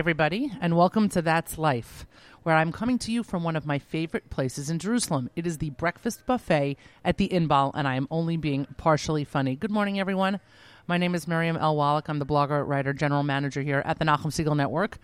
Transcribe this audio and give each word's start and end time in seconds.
Everybody, 0.00 0.50
and 0.62 0.78
welcome 0.78 1.10
to 1.10 1.20
That's 1.20 1.58
Life, 1.58 2.06
where 2.42 2.56
I'm 2.56 2.72
coming 2.72 2.98
to 3.00 3.12
you 3.12 3.22
from 3.22 3.44
one 3.44 3.54
of 3.54 3.66
my 3.66 3.78
favorite 3.78 4.30
places 4.30 4.70
in 4.70 4.78
Jerusalem. 4.78 5.28
It 5.36 5.46
is 5.46 5.58
the 5.58 5.68
breakfast 5.68 6.24
buffet 6.24 6.78
at 7.04 7.18
the 7.18 7.28
Inbal, 7.28 7.72
and 7.74 7.86
I 7.86 7.96
am 7.96 8.08
only 8.10 8.38
being 8.38 8.66
partially 8.78 9.24
funny. 9.24 9.56
Good 9.56 9.70
morning, 9.70 10.00
everyone. 10.00 10.40
My 10.86 10.96
name 10.96 11.14
is 11.14 11.28
Miriam 11.28 11.58
L. 11.58 11.76
Wallach. 11.76 12.08
I'm 12.08 12.18
the 12.18 12.24
blogger, 12.24 12.66
writer, 12.66 12.94
general 12.94 13.22
manager 13.22 13.60
here 13.60 13.82
at 13.84 13.98
the 13.98 14.06
Nachum 14.06 14.28
Segal 14.28 14.56
Network. 14.56 14.96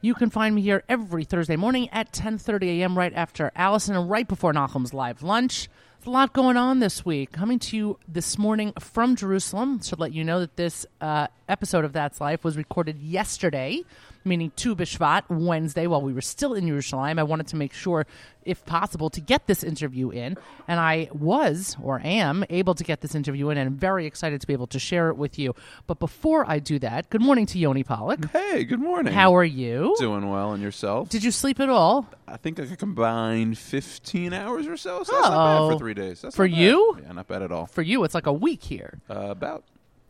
You 0.00 0.14
can 0.14 0.30
find 0.30 0.54
me 0.54 0.62
here 0.62 0.82
every 0.88 1.24
Thursday 1.24 1.56
morning 1.56 1.90
at 1.90 2.10
10:30 2.10 2.80
a.m. 2.80 2.96
right 2.96 3.12
after 3.14 3.52
Allison 3.54 3.94
and 3.96 4.08
right 4.08 4.26
before 4.26 4.54
Nachum's 4.54 4.94
live 4.94 5.22
lunch. 5.22 5.68
A 6.04 6.10
lot 6.10 6.32
going 6.32 6.56
on 6.56 6.80
this 6.80 7.04
week. 7.04 7.30
Coming 7.30 7.60
to 7.60 7.76
you 7.76 7.98
this 8.08 8.36
morning 8.36 8.72
from 8.80 9.14
Jerusalem. 9.14 9.80
Should 9.80 10.00
let 10.00 10.12
you 10.12 10.24
know 10.24 10.40
that 10.40 10.56
this 10.56 10.84
uh, 11.00 11.28
episode 11.48 11.84
of 11.84 11.92
That's 11.92 12.20
Life 12.20 12.42
was 12.42 12.56
recorded 12.56 12.98
yesterday, 12.98 13.82
meaning 14.24 14.52
Tu 14.56 14.74
B'Shvat, 14.76 15.22
Wednesday, 15.28 15.86
while 15.86 16.02
we 16.02 16.12
were 16.12 16.20
still 16.20 16.54
in 16.54 16.66
Jerusalem. 16.66 17.18
I 17.18 17.22
wanted 17.22 17.48
to 17.48 17.56
make 17.56 17.72
sure, 17.72 18.06
if 18.44 18.64
possible, 18.66 19.10
to 19.10 19.20
get 19.20 19.46
this 19.46 19.62
interview 19.64 20.10
in, 20.10 20.36
and 20.68 20.78
I 20.80 21.08
was 21.12 21.76
or 21.82 22.00
am 22.04 22.44
able 22.50 22.74
to 22.74 22.84
get 22.84 23.00
this 23.00 23.14
interview 23.14 23.50
in, 23.50 23.58
and 23.58 23.66
I'm 23.68 23.76
very 23.76 24.06
excited 24.06 24.40
to 24.40 24.46
be 24.46 24.52
able 24.52 24.66
to 24.68 24.78
share 24.78 25.08
it 25.08 25.16
with 25.16 25.38
you. 25.38 25.54
But 25.86 25.98
before 25.98 26.44
I 26.48 26.58
do 26.58 26.78
that, 26.80 27.10
good 27.10 27.20
morning 27.22 27.46
to 27.46 27.58
Yoni 27.58 27.82
Pollock. 27.84 28.30
Hey, 28.30 28.64
good 28.64 28.80
morning. 28.80 29.12
How 29.12 29.34
are 29.36 29.44
you? 29.44 29.94
Doing 29.98 30.28
well, 30.30 30.52
and 30.52 30.62
yourself? 30.62 31.08
Did 31.08 31.24
you 31.24 31.30
sleep 31.30 31.60
at 31.60 31.68
all? 31.68 32.06
I 32.28 32.36
think 32.36 32.58
I 32.60 32.66
combined 32.76 33.58
15 33.58 34.32
hours 34.32 34.66
or 34.66 34.76
so. 34.76 35.02
So 35.04 35.12
that's 35.12 35.28
not 35.28 35.30
bad 35.30 35.58
Oh. 35.60 35.70
for 35.72 35.78
three 35.78 35.94
days. 35.94 36.22
That's 36.22 36.34
For 36.36 36.46
not 36.48 36.54
bad. 36.54 36.60
you? 36.62 36.98
Yeah, 37.02 37.12
not 37.12 37.26
bad 37.28 37.42
at 37.42 37.52
all. 37.52 37.66
For 37.66 37.82
you, 37.82 38.04
it's 38.04 38.14
like 38.14 38.26
a 38.26 38.32
week 38.32 38.62
here. 38.62 39.00
Uh, 39.10 39.28
about. 39.30 39.64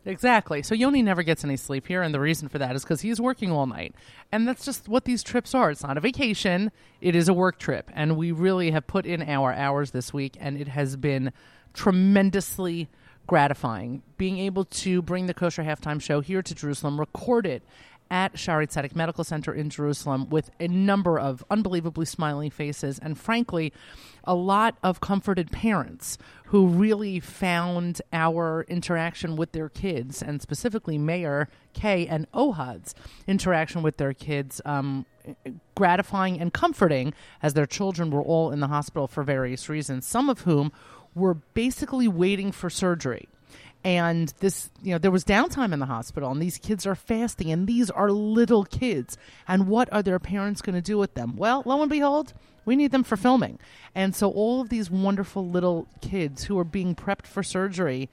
Exactly. 0.05 0.61
So 0.61 0.75
Yoni 0.75 1.01
never 1.01 1.23
gets 1.23 1.43
any 1.43 1.55
sleep 1.55 1.87
here, 1.87 2.01
and 2.01 2.13
the 2.13 2.19
reason 2.19 2.49
for 2.49 2.57
that 2.57 2.75
is 2.75 2.83
because 2.83 3.01
he's 3.01 3.21
working 3.21 3.51
all 3.51 3.65
night. 3.65 3.95
And 4.31 4.47
that's 4.47 4.65
just 4.65 4.89
what 4.89 5.05
these 5.05 5.23
trips 5.23 5.55
are. 5.55 5.71
It's 5.71 5.83
not 5.83 5.97
a 5.97 6.01
vacation, 6.01 6.71
it 6.99 7.15
is 7.15 7.29
a 7.29 7.33
work 7.33 7.57
trip. 7.57 7.89
And 7.93 8.17
we 8.17 8.31
really 8.31 8.71
have 8.71 8.85
put 8.85 9.05
in 9.05 9.21
our 9.21 9.53
hours 9.53 9.91
this 9.91 10.13
week, 10.13 10.35
and 10.39 10.59
it 10.59 10.67
has 10.67 10.97
been 10.97 11.31
tremendously 11.73 12.89
gratifying 13.25 14.03
being 14.17 14.37
able 14.37 14.65
to 14.65 15.01
bring 15.01 15.27
the 15.27 15.33
Kosher 15.33 15.63
Halftime 15.63 16.01
Show 16.01 16.19
here 16.19 16.41
to 16.41 16.53
Jerusalem, 16.53 16.99
record 16.99 17.45
it 17.45 17.63
at 18.11 18.33
Shaare 18.35 18.67
Zedek 18.67 18.95
Medical 18.95 19.23
Center 19.23 19.53
in 19.53 19.69
Jerusalem 19.69 20.29
with 20.29 20.51
a 20.59 20.67
number 20.67 21.19
of 21.19 21.43
unbelievably 21.49 22.05
smiling 22.05 22.49
faces 22.49 22.99
and, 22.99 23.17
frankly, 23.17 23.73
a 24.23 24.35
lot 24.35 24.77
of 24.83 25.01
comforted 25.01 25.51
parents 25.51 26.17
who 26.45 26.67
really 26.67 27.19
found 27.19 28.01
our 28.11 28.65
interaction 28.67 29.35
with 29.35 29.51
their 29.51 29.69
kids 29.69 30.21
and 30.21 30.41
specifically 30.41 30.97
Meir 30.97 31.49
Kay 31.73 32.07
and 32.07 32.31
Ohad's 32.31 32.93
interaction 33.27 33.81
with 33.81 33.97
their 33.97 34.13
kids 34.13 34.61
um, 34.65 35.05
gratifying 35.75 36.39
and 36.39 36.53
comforting 36.53 37.13
as 37.41 37.53
their 37.53 37.65
children 37.65 38.11
were 38.11 38.21
all 38.21 38.51
in 38.51 38.59
the 38.59 38.67
hospital 38.67 39.07
for 39.07 39.23
various 39.23 39.69
reasons, 39.69 40.05
some 40.05 40.29
of 40.29 40.41
whom 40.41 40.71
were 41.15 41.33
basically 41.33 42.07
waiting 42.07 42.51
for 42.51 42.69
surgery 42.69 43.27
and 43.83 44.33
this 44.39 44.69
you 44.81 44.91
know 44.91 44.97
there 44.97 45.11
was 45.11 45.23
downtime 45.23 45.73
in 45.73 45.79
the 45.79 45.85
hospital 45.85 46.31
and 46.31 46.41
these 46.41 46.57
kids 46.57 46.85
are 46.85 46.95
fasting 46.95 47.51
and 47.51 47.67
these 47.67 47.89
are 47.91 48.11
little 48.11 48.63
kids 48.63 49.17
and 49.47 49.67
what 49.67 49.91
are 49.91 50.01
their 50.01 50.19
parents 50.19 50.61
going 50.61 50.75
to 50.75 50.81
do 50.81 50.97
with 50.97 51.13
them? 51.13 51.35
Well 51.35 51.63
lo 51.65 51.81
and 51.81 51.89
behold 51.89 52.33
we 52.65 52.75
need 52.75 52.91
them 52.91 53.03
for 53.03 53.17
filming. 53.17 53.59
And 53.93 54.15
so 54.15 54.31
all 54.31 54.61
of 54.61 54.69
these 54.69 54.89
wonderful 54.89 55.47
little 55.49 55.87
kids 56.01 56.45
who 56.45 56.57
are 56.57 56.63
being 56.63 56.95
prepped 56.95 57.27
for 57.27 57.43
surgery 57.43 58.09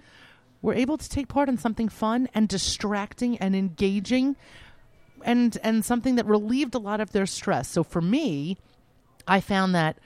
were 0.61 0.75
able 0.75 0.99
to 0.99 1.09
take 1.09 1.29
part 1.29 1.49
in 1.49 1.57
something 1.57 1.89
fun 1.89 2.29
and 2.35 2.49
distracting 2.49 3.39
and 3.39 3.55
engaging 3.55 4.37
and 5.25 5.57
and 5.63 5.85
something 5.85 6.17
that 6.17 6.27
relieved 6.27 6.75
a 6.75 6.79
lot 6.79 7.01
of 7.01 7.13
their 7.13 7.27
stress. 7.27 7.69
So 7.69 7.85
for 7.85 8.01
me 8.01 8.59
i 9.29 9.41
found 9.41 9.75
that 9.75 9.97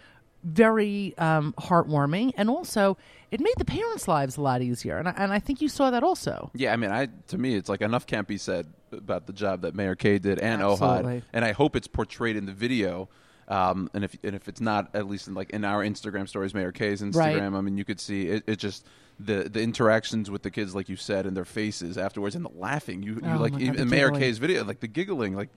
very 0.44 1.16
um, 1.18 1.54
heartwarming 1.58 2.32
and 2.36 2.50
also 2.50 2.96
it 3.30 3.40
made 3.40 3.54
the 3.56 3.64
parents 3.64 4.06
lives 4.06 4.36
a 4.36 4.40
lot 4.40 4.60
easier 4.62 4.98
and 4.98 5.08
I, 5.08 5.14
and 5.16 5.32
I 5.32 5.38
think 5.38 5.60
you 5.60 5.68
saw 5.68 5.90
that 5.90 6.02
also 6.02 6.50
Yeah, 6.54 6.72
I 6.72 6.76
mean, 6.76 6.90
I 6.90 7.08
to 7.28 7.38
me, 7.38 7.56
it's 7.56 7.68
like 7.68 7.80
enough 7.80 8.06
can't 8.06 8.28
be 8.28 8.36
said 8.38 8.66
about 8.92 9.26
the 9.26 9.32
job 9.32 9.62
that 9.62 9.74
Meir 9.74 9.96
Kay 9.96 10.18
did 10.18 10.38
and 10.38 10.62
Absolutely. 10.62 11.12
Ohad, 11.16 11.22
and 11.32 11.44
I 11.44 11.52
hope 11.52 11.74
it's 11.76 11.88
portrayed 11.88 12.36
in 12.36 12.46
the 12.46 12.52
video. 12.52 13.08
Um, 13.48 13.90
and 13.92 14.04
if 14.04 14.16
and 14.22 14.34
if 14.34 14.48
it's 14.48 14.60
not, 14.60 14.94
at 14.94 15.06
least 15.08 15.28
in 15.28 15.34
like 15.34 15.50
in 15.50 15.64
our 15.64 15.84
Instagram 15.84 16.28
stories, 16.28 16.54
Meir 16.54 16.72
Kay's 16.72 17.02
Instagram, 17.02 17.52
Right. 17.52 17.58
I 17.58 17.60
mean, 17.60 17.76
you 17.76 17.84
could 17.84 18.00
see 18.00 18.28
it, 18.28 18.44
it 18.46 18.56
just 18.56 18.86
the 19.18 19.48
the 19.50 19.60
interactions 19.60 20.30
with 20.30 20.42
the 20.42 20.50
kids, 20.50 20.74
like 20.74 20.88
you 20.88 20.96
said, 20.96 21.26
and 21.26 21.36
their 21.36 21.44
faces 21.44 21.98
afterwards, 21.98 22.34
and 22.36 22.44
the 22.44 22.50
laughing. 22.54 23.02
You 23.02 23.14
you 23.14 23.20
Oh 23.24 23.36
like 23.38 23.52
God, 23.52 23.62
even 23.62 23.80
in 23.80 23.88
Meir 23.90 24.06
giggling. 24.06 24.20
Kay's 24.22 24.38
video, 24.38 24.64
like 24.64 24.80
the 24.80 24.88
giggling, 24.88 25.34
like 25.36 25.50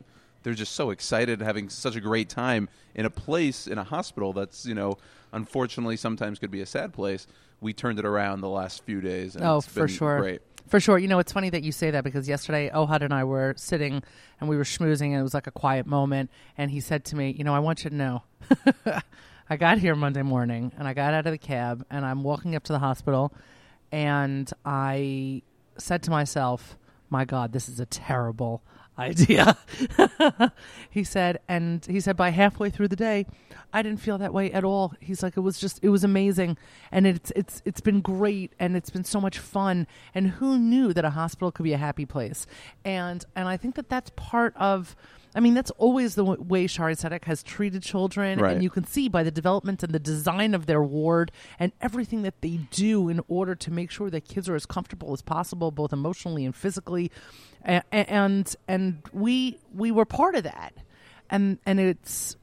they're 0.44 0.54
just 0.54 0.74
so 0.74 0.90
excited, 0.92 1.42
having 1.42 1.70
such 1.70 1.96
a 1.96 2.02
great 2.02 2.30
time 2.30 2.70
in 2.96 3.06
a 3.06 3.10
place 3.10 3.68
in 3.68 3.78
a 3.78 3.84
hospital 3.84 4.34
that's 4.34 4.66
you 4.66 4.76
know 4.76 4.98
unfortunately 5.34 5.98
sometimes 5.98 6.40
could 6.40 6.52
be 6.52 6.62
a 6.62 6.66
sad 6.66 6.94
place. 6.94 7.28
We 7.60 7.74
turned 7.74 8.00
it 8.00 8.06
around 8.06 8.42
the 8.42 8.50
last 8.50 8.84
few 8.84 9.02
days. 9.02 9.36
And 9.36 9.44
Oh, 9.44 9.58
it's 9.58 9.68
for 9.68 9.86
been 9.88 9.96
sure. 9.96 10.20
Great. 10.20 10.42
For 10.68 10.80
sure. 10.80 10.98
You 10.98 11.08
know, 11.08 11.20
it's 11.20 11.32
funny 11.32 11.50
that 11.50 11.64
you 11.64 11.72
say 11.72 11.92
that 11.92 12.04
because 12.04 12.28
yesterday 12.28 12.70
Ohad 12.74 13.02
and 13.02 13.14
I 13.14 13.24
were 13.24 13.54
sitting 13.58 14.04
and 14.40 14.50
we 14.50 14.58
were 14.58 14.64
schmoozing 14.64 15.08
and 15.12 15.16
it 15.20 15.24
was 15.24 15.34
like 15.34 15.48
a 15.48 15.52
quiet 15.52 15.86
moment. 15.88 16.30
And 16.58 16.70
he 16.72 16.80
said 16.80 17.04
to 17.06 17.16
me, 17.16 17.32
You 17.38 17.44
know, 17.44 17.54
I 17.56 17.60
want 17.60 17.84
you 17.84 17.90
to 17.90 17.96
know. 17.96 18.24
I 19.50 19.56
got 19.58 19.78
here 19.80 19.96
Monday 19.96 20.24
morning 20.24 20.72
and 20.78 20.88
I 20.88 20.94
got 20.94 21.14
out 21.14 21.26
of 21.26 21.32
the 21.32 21.38
cab 21.38 21.86
and 21.90 22.06
I'm 22.06 22.22
walking 22.24 22.56
up 22.56 22.64
to 22.66 22.74
the 22.74 22.80
hospital 22.80 23.34
and 23.92 24.52
I 24.66 25.42
said 25.78 26.04
to 26.04 26.12
myself, 26.12 26.78
My 27.10 27.26
God, 27.26 27.54
this 27.54 27.70
is 27.70 27.80
a 27.80 27.86
terrible 27.86 28.62
idea. 28.98 29.58
he 30.90 31.04
said, 31.04 31.40
and 31.48 31.86
he 31.86 32.00
said 32.00 32.16
by 32.18 32.30
halfway 32.30 32.70
through 32.70 32.88
the 32.88 32.96
day, 32.96 33.26
I 33.74 33.82
didn't 33.82 34.00
feel 34.00 34.18
that 34.18 34.34
way 34.34 34.52
at 34.52 34.64
all. 34.64 34.94
He's 35.00 35.22
like, 35.22 35.38
it 35.38 35.42
was 35.42 35.60
just, 35.60 35.80
it 35.82 35.90
was 35.90 36.04
amazing, 36.04 36.58
and 36.92 37.06
it's 37.06 37.32
it's 37.36 37.62
it's 37.66 37.82
been 37.82 38.02
great, 38.02 38.54
and 38.60 38.76
it's 38.76 38.90
been 38.90 39.04
so 39.04 39.20
much 39.20 39.40
fun. 39.40 39.88
And 40.14 40.30
who 40.32 40.58
knew 40.58 40.94
that 40.94 41.06
a 41.06 41.12
hospital 41.12 41.52
could 41.52 41.64
be 41.64 41.74
a 41.74 41.78
happy 41.78 42.06
place? 42.06 42.48
And 42.86 43.26
and 43.36 43.48
I 43.48 43.58
think 43.58 43.76
that 43.76 43.90
that's 43.90 44.12
part 44.16 44.56
of. 44.58 44.96
I 45.36 45.40
mean, 45.40 45.54
that's 45.54 45.72
always 45.72 46.16
the 46.16 46.24
w- 46.26 46.42
way 46.42 46.66
Shaare 46.68 46.96
Zedek 46.98 47.26
has 47.26 47.44
treated 47.44 47.84
children, 47.84 48.40
Right. 48.40 48.54
and 48.54 48.64
you 48.64 48.70
can 48.70 48.86
see 48.86 49.08
by 49.08 49.24
the 49.24 49.30
development 49.32 49.84
and 49.84 49.94
the 49.94 50.00
design 50.00 50.56
of 50.56 50.66
their 50.66 50.82
ward 50.82 51.32
and 51.60 51.72
everything 51.82 52.24
that 52.24 52.42
they 52.42 52.58
do 52.72 53.08
in 53.10 53.22
order 53.28 53.54
to 53.54 53.72
make 53.72 53.92
sure 53.92 54.10
that 54.10 54.26
kids 54.28 54.50
are 54.50 54.56
as 54.56 54.66
comfortable 54.66 55.14
as 55.14 55.22
possible, 55.22 55.70
both 55.72 55.94
emotionally 55.94 56.44
and 56.46 56.56
physically. 56.56 57.12
A- 57.66 57.84
a- 57.92 58.10
And 58.12 58.56
and 58.68 59.02
we 59.12 59.60
we 59.74 59.92
were 59.92 60.06
part 60.06 60.36
of 60.36 60.44
that, 60.44 60.74
and 61.30 61.60
and 61.66 61.80
it's 61.80 62.36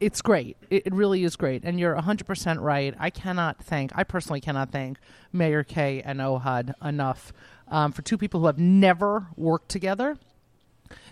it's 0.00 0.22
great. 0.22 0.56
It, 0.70 0.90
really 0.94 1.22
is 1.24 1.36
great, 1.36 1.62
and 1.64 1.78
you're 1.78 1.94
100 1.94 2.26
percent 2.26 2.60
right. 2.60 2.94
I 2.98 3.10
cannot 3.10 3.62
thank. 3.62 3.92
I 3.94 4.04
personally 4.04 4.40
cannot 4.40 4.70
thank 4.70 4.98
Meir 5.32 5.64
Kay 5.64 6.00
and 6.02 6.18
Ohad 6.20 6.72
enough 6.82 7.32
um, 7.68 7.92
for 7.92 8.00
two 8.02 8.16
people 8.16 8.40
who 8.40 8.46
have 8.46 8.58
never 8.58 9.26
worked 9.36 9.68
together 9.68 10.16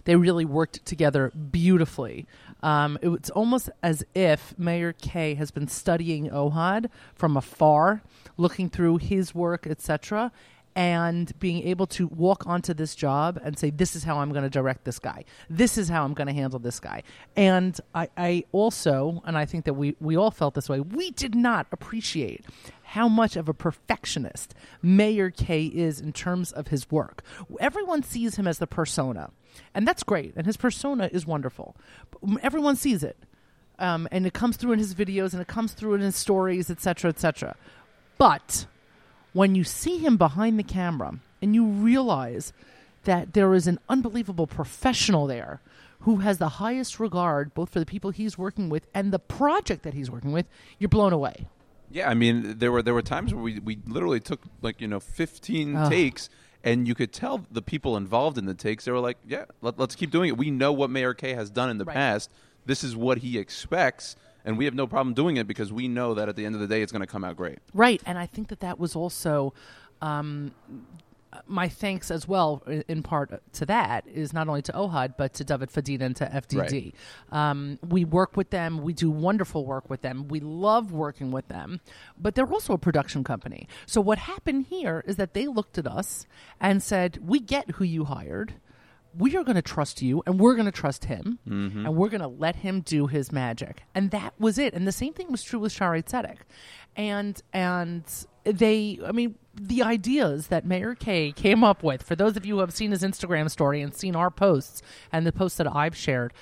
they 0.04 0.16
really 0.16 0.44
worked 0.44 0.84
together 0.84 1.30
beautifully. 1.30 2.26
Um, 2.62 2.98
it 3.02 3.08
was 3.08 3.30
almost 3.30 3.70
as 3.82 4.04
if 4.14 4.58
Meir 4.58 4.92
Kay 4.92 5.34
has 5.34 5.50
been 5.50 5.68
studying 5.68 6.30
Ohad 6.30 6.88
from 7.14 7.36
afar, 7.36 8.02
looking 8.36 8.70
through 8.70 8.98
his 8.98 9.34
work, 9.34 9.66
etc., 9.66 10.32
and 10.76 11.38
being 11.38 11.62
able 11.68 11.86
to 11.86 12.08
walk 12.08 12.46
onto 12.46 12.74
this 12.74 12.94
job 12.96 13.40
and 13.44 13.56
say, 13.58 13.70
"This 13.70 13.94
is 13.94 14.04
how 14.04 14.18
I'm 14.18 14.30
going 14.30 14.42
to 14.42 14.50
direct 14.50 14.84
this 14.84 14.98
guy. 14.98 15.24
This 15.48 15.78
is 15.78 15.88
how 15.88 16.04
I'm 16.04 16.14
going 16.14 16.26
to 16.26 16.32
handle 16.32 16.58
this 16.58 16.80
guy." 16.80 17.02
And 17.36 17.78
I, 17.94 18.08
I 18.16 18.44
also, 18.50 19.22
and 19.24 19.38
I 19.38 19.44
think 19.44 19.66
that 19.66 19.74
we 19.74 19.94
we 20.00 20.16
all 20.16 20.30
felt 20.30 20.54
this 20.54 20.68
way. 20.68 20.80
We 20.80 21.12
did 21.12 21.34
not 21.34 21.66
appreciate 21.70 22.44
how 22.94 23.08
much 23.08 23.34
of 23.34 23.48
a 23.48 23.52
perfectionist 23.52 24.54
Meir 24.80 25.28
Kay 25.28 25.66
is 25.66 26.00
in 26.00 26.12
terms 26.12 26.52
of 26.52 26.68
his 26.68 26.88
work. 26.92 27.24
Everyone 27.58 28.04
sees 28.04 28.36
him 28.36 28.46
as 28.46 28.58
the 28.58 28.68
persona, 28.68 29.30
and 29.74 29.86
that's 29.86 30.04
great, 30.04 30.32
and 30.36 30.46
his 30.46 30.56
persona 30.56 31.10
is 31.10 31.26
wonderful. 31.26 31.74
But 32.12 32.38
everyone 32.44 32.76
sees 32.76 33.02
it, 33.02 33.16
um, 33.80 34.06
and 34.12 34.28
it 34.28 34.32
comes 34.32 34.56
through 34.56 34.74
in 34.74 34.78
his 34.78 34.94
videos, 34.94 35.32
and 35.32 35.42
it 35.42 35.48
comes 35.48 35.72
through 35.72 35.94
in 35.94 36.02
his 36.02 36.14
stories, 36.14 36.70
etc., 36.70 37.08
etc. 37.08 37.56
But 38.16 38.66
when 39.32 39.56
you 39.56 39.64
see 39.64 39.98
him 39.98 40.16
behind 40.16 40.56
the 40.56 40.62
camera, 40.62 41.18
and 41.42 41.52
you 41.52 41.66
realize 41.66 42.52
that 43.02 43.34
there 43.34 43.54
is 43.54 43.66
an 43.66 43.80
unbelievable 43.88 44.46
professional 44.46 45.26
there 45.26 45.60
who 46.02 46.18
has 46.18 46.38
the 46.38 46.60
highest 46.60 47.00
regard 47.00 47.54
both 47.54 47.70
for 47.70 47.80
the 47.80 47.86
people 47.86 48.12
he's 48.12 48.38
working 48.38 48.68
with 48.68 48.86
and 48.94 49.12
the 49.12 49.18
project 49.18 49.82
that 49.82 49.94
he's 49.94 50.12
working 50.12 50.30
with, 50.30 50.46
you're 50.78 50.88
blown 50.88 51.12
away. 51.12 51.48
Yeah, 51.94 52.10
I 52.10 52.14
mean, 52.14 52.58
there 52.58 52.72
were 52.72 52.82
there 52.82 52.92
were 52.92 53.02
times 53.02 53.32
where 53.32 53.42
we 53.42 53.60
we 53.60 53.78
literally 53.86 54.18
took 54.18 54.40
like 54.62 54.80
you 54.80 54.88
know 54.88 54.98
fifteen 54.98 55.74
takes, 55.88 56.28
and 56.64 56.88
you 56.88 56.94
could 56.96 57.12
tell 57.12 57.46
the 57.52 57.62
people 57.62 57.96
involved 57.96 58.36
in 58.36 58.46
the 58.46 58.54
takes. 58.54 58.84
They 58.84 58.90
were 58.90 58.98
like, 58.98 59.16
"Yeah, 59.24 59.44
let, 59.62 59.78
us 59.78 59.94
keep 59.94 60.10
doing 60.10 60.28
it. 60.28 60.36
We 60.36 60.50
know 60.50 60.72
what 60.72 60.90
Meir 60.90 61.14
Kay 61.14 61.34
has 61.34 61.50
done 61.50 61.70
in 61.70 61.78
the 61.78 61.84
Right. 61.84 61.94
past. 61.94 62.32
This 62.66 62.82
is 62.82 62.96
what 62.96 63.18
he 63.18 63.38
expects, 63.38 64.16
and 64.44 64.58
we 64.58 64.64
have 64.64 64.74
no 64.74 64.88
problem 64.88 65.14
doing 65.14 65.36
it 65.36 65.46
because 65.46 65.72
we 65.72 65.86
know 65.86 66.14
that 66.14 66.28
at 66.28 66.34
the 66.34 66.44
end 66.44 66.56
of 66.56 66.60
the 66.60 66.66
day, 66.66 66.82
it's 66.82 66.90
going 66.90 67.00
to 67.00 67.06
come 67.06 67.22
out 67.22 67.36
great." 67.36 67.60
Right, 67.72 68.02
and 68.04 68.18
I 68.18 68.26
think 68.26 68.48
that 68.48 68.58
that 68.58 68.80
was 68.80 68.96
also 68.96 69.54
um, 70.02 70.50
my 71.46 71.68
thanks 71.68 72.10
as 72.10 72.26
well, 72.28 72.62
in 72.88 73.02
part 73.02 73.42
to 73.54 73.66
that, 73.66 74.06
is 74.06 74.32
not 74.32 74.48
only 74.48 74.62
to 74.62 74.72
Ohad 74.72 75.14
but 75.16 75.34
to 75.34 75.44
David 75.44 75.70
Fadina 75.70 76.02
and 76.02 76.16
to 76.16 76.26
FDD. 76.26 76.92
Um, 77.32 77.78
we 77.86 78.04
work 78.04 78.36
with 78.36 78.50
them. 78.50 78.82
We 78.82 78.92
do 78.92 79.10
wonderful 79.10 79.64
work 79.66 79.90
with 79.90 80.02
them. 80.02 80.28
We 80.28 80.40
love 80.40 80.92
working 80.92 81.30
with 81.30 81.48
them, 81.48 81.80
but 82.18 82.34
they're 82.34 82.50
also 82.50 82.72
a 82.74 82.78
production 82.78 83.24
company. 83.24 83.68
So 83.86 84.00
what 84.00 84.18
happened 84.18 84.66
here 84.70 85.02
is 85.06 85.16
that 85.16 85.34
they 85.34 85.46
looked 85.46 85.78
at 85.78 85.86
us 85.86 86.26
and 86.60 86.82
said, 86.82 87.18
"We 87.22 87.40
get 87.40 87.72
who 87.72 87.84
you 87.84 88.04
hired." 88.04 88.54
We 89.16 89.36
are 89.36 89.44
going 89.44 89.56
to 89.56 89.62
trust 89.62 90.02
you 90.02 90.22
and 90.26 90.40
we're 90.40 90.54
going 90.54 90.66
to 90.66 90.72
trust 90.72 91.04
him 91.04 91.38
mm-hmm. 91.48 91.86
and 91.86 91.96
we're 91.96 92.08
going 92.08 92.20
to 92.20 92.28
let 92.28 92.56
him 92.56 92.80
do 92.80 93.06
his 93.06 93.30
magic. 93.32 93.82
And 93.94 94.10
that 94.10 94.34
was 94.38 94.58
it. 94.58 94.74
And 94.74 94.86
the 94.86 94.92
same 94.92 95.12
thing 95.12 95.30
was 95.30 95.42
true 95.42 95.60
with 95.60 95.72
Shaare 95.72 96.02
Zedek. 96.04 96.38
And 96.96 97.40
and 97.52 98.04
they 98.44 98.98
i 99.06 99.10
mean 99.10 99.36
the 99.54 99.82
ideas 99.82 100.48
that 100.48 100.66
Meir 100.66 100.94
Kay 100.94 101.32
came 101.32 101.64
up 101.64 101.82
with 101.82 102.02
for 102.02 102.14
those 102.14 102.36
of 102.36 102.44
you 102.44 102.56
who 102.56 102.60
have 102.60 102.74
seen 102.74 102.90
his 102.90 103.02
instagram 103.02 103.50
story 103.50 103.80
and 103.80 103.94
seen 103.94 104.14
our 104.14 104.30
posts 104.30 104.82
and 105.10 105.26
the 105.26 105.32
posts 105.32 105.56
that 105.56 105.74
i've 105.74 105.96
shared 105.96 106.32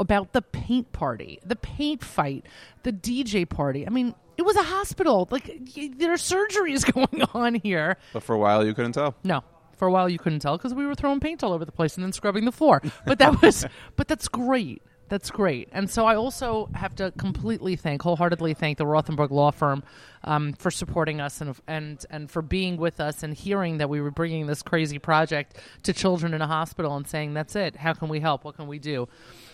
about 0.00 0.32
the 0.32 0.42
paint 0.42 0.90
party 0.90 1.38
the 1.46 1.54
paint 1.54 2.02
fight 2.02 2.44
the 2.82 2.92
dj 2.92 3.48
party. 3.48 3.86
I 3.86 3.90
mean 3.90 4.16
it 4.36 4.42
was 4.42 4.56
a 4.56 4.62
hospital. 4.62 5.28
Like 5.30 5.46
y- 5.76 5.90
there 5.96 6.12
are 6.12 6.16
surgeries 6.16 6.90
going 6.92 7.22
on 7.34 7.54
here. 7.54 7.96
But 8.12 8.22
for 8.22 8.34
a 8.34 8.38
while, 8.38 8.64
you 8.64 8.74
couldn't 8.74 8.92
tell. 8.92 9.14
no. 9.24 9.42
For 9.76 9.88
a 9.88 9.90
while 9.90 10.08
you 10.08 10.18
couldn't 10.18 10.40
tell 10.40 10.56
because 10.56 10.74
we 10.74 10.86
were 10.86 10.94
throwing 10.94 11.20
paint 11.20 11.42
all 11.42 11.52
over 11.52 11.64
the 11.64 11.72
place 11.72 11.96
and 11.96 12.04
then 12.04 12.12
scrubbing 12.12 12.44
the 12.44 12.52
floor. 12.52 12.82
But 13.06 13.18
that 13.18 13.42
was 13.42 13.66
but 13.96 14.08
that's 14.08 14.28
great. 14.28 14.82
That's 15.08 15.30
great. 15.30 15.68
And 15.70 15.90
so 15.90 16.06
I 16.06 16.16
also 16.16 16.70
have 16.74 16.94
to 16.96 17.10
completely 17.12 17.76
thank, 17.76 18.02
wholeheartedly 18.02 18.54
thank 18.54 18.78
the 18.78 18.86
Rothenberg 18.86 19.30
Law 19.30 19.50
Firm 19.50 19.82
um, 20.24 20.54
for 20.54 20.70
supporting 20.70 21.20
us 21.20 21.40
and, 21.42 21.54
and 21.66 22.04
and 22.10 22.30
for 22.30 22.40
being 22.40 22.78
with 22.78 23.00
us 23.00 23.22
and 23.22 23.34
hearing 23.34 23.78
that 23.78 23.90
we 23.90 24.00
were 24.00 24.10
bringing 24.10 24.46
this 24.46 24.62
crazy 24.62 24.98
project 24.98 25.58
to 25.82 25.92
children 25.92 26.32
in 26.32 26.40
a 26.40 26.46
hospital 26.46 26.96
and 26.96 27.06
saying, 27.06 27.34
"That's 27.34 27.54
it. 27.54 27.76
How 27.76 27.92
can 27.92 28.08
we 28.08 28.20
help? 28.20 28.44
What 28.44 28.56
can 28.56 28.66
we 28.66 28.78
do?" 28.78 29.06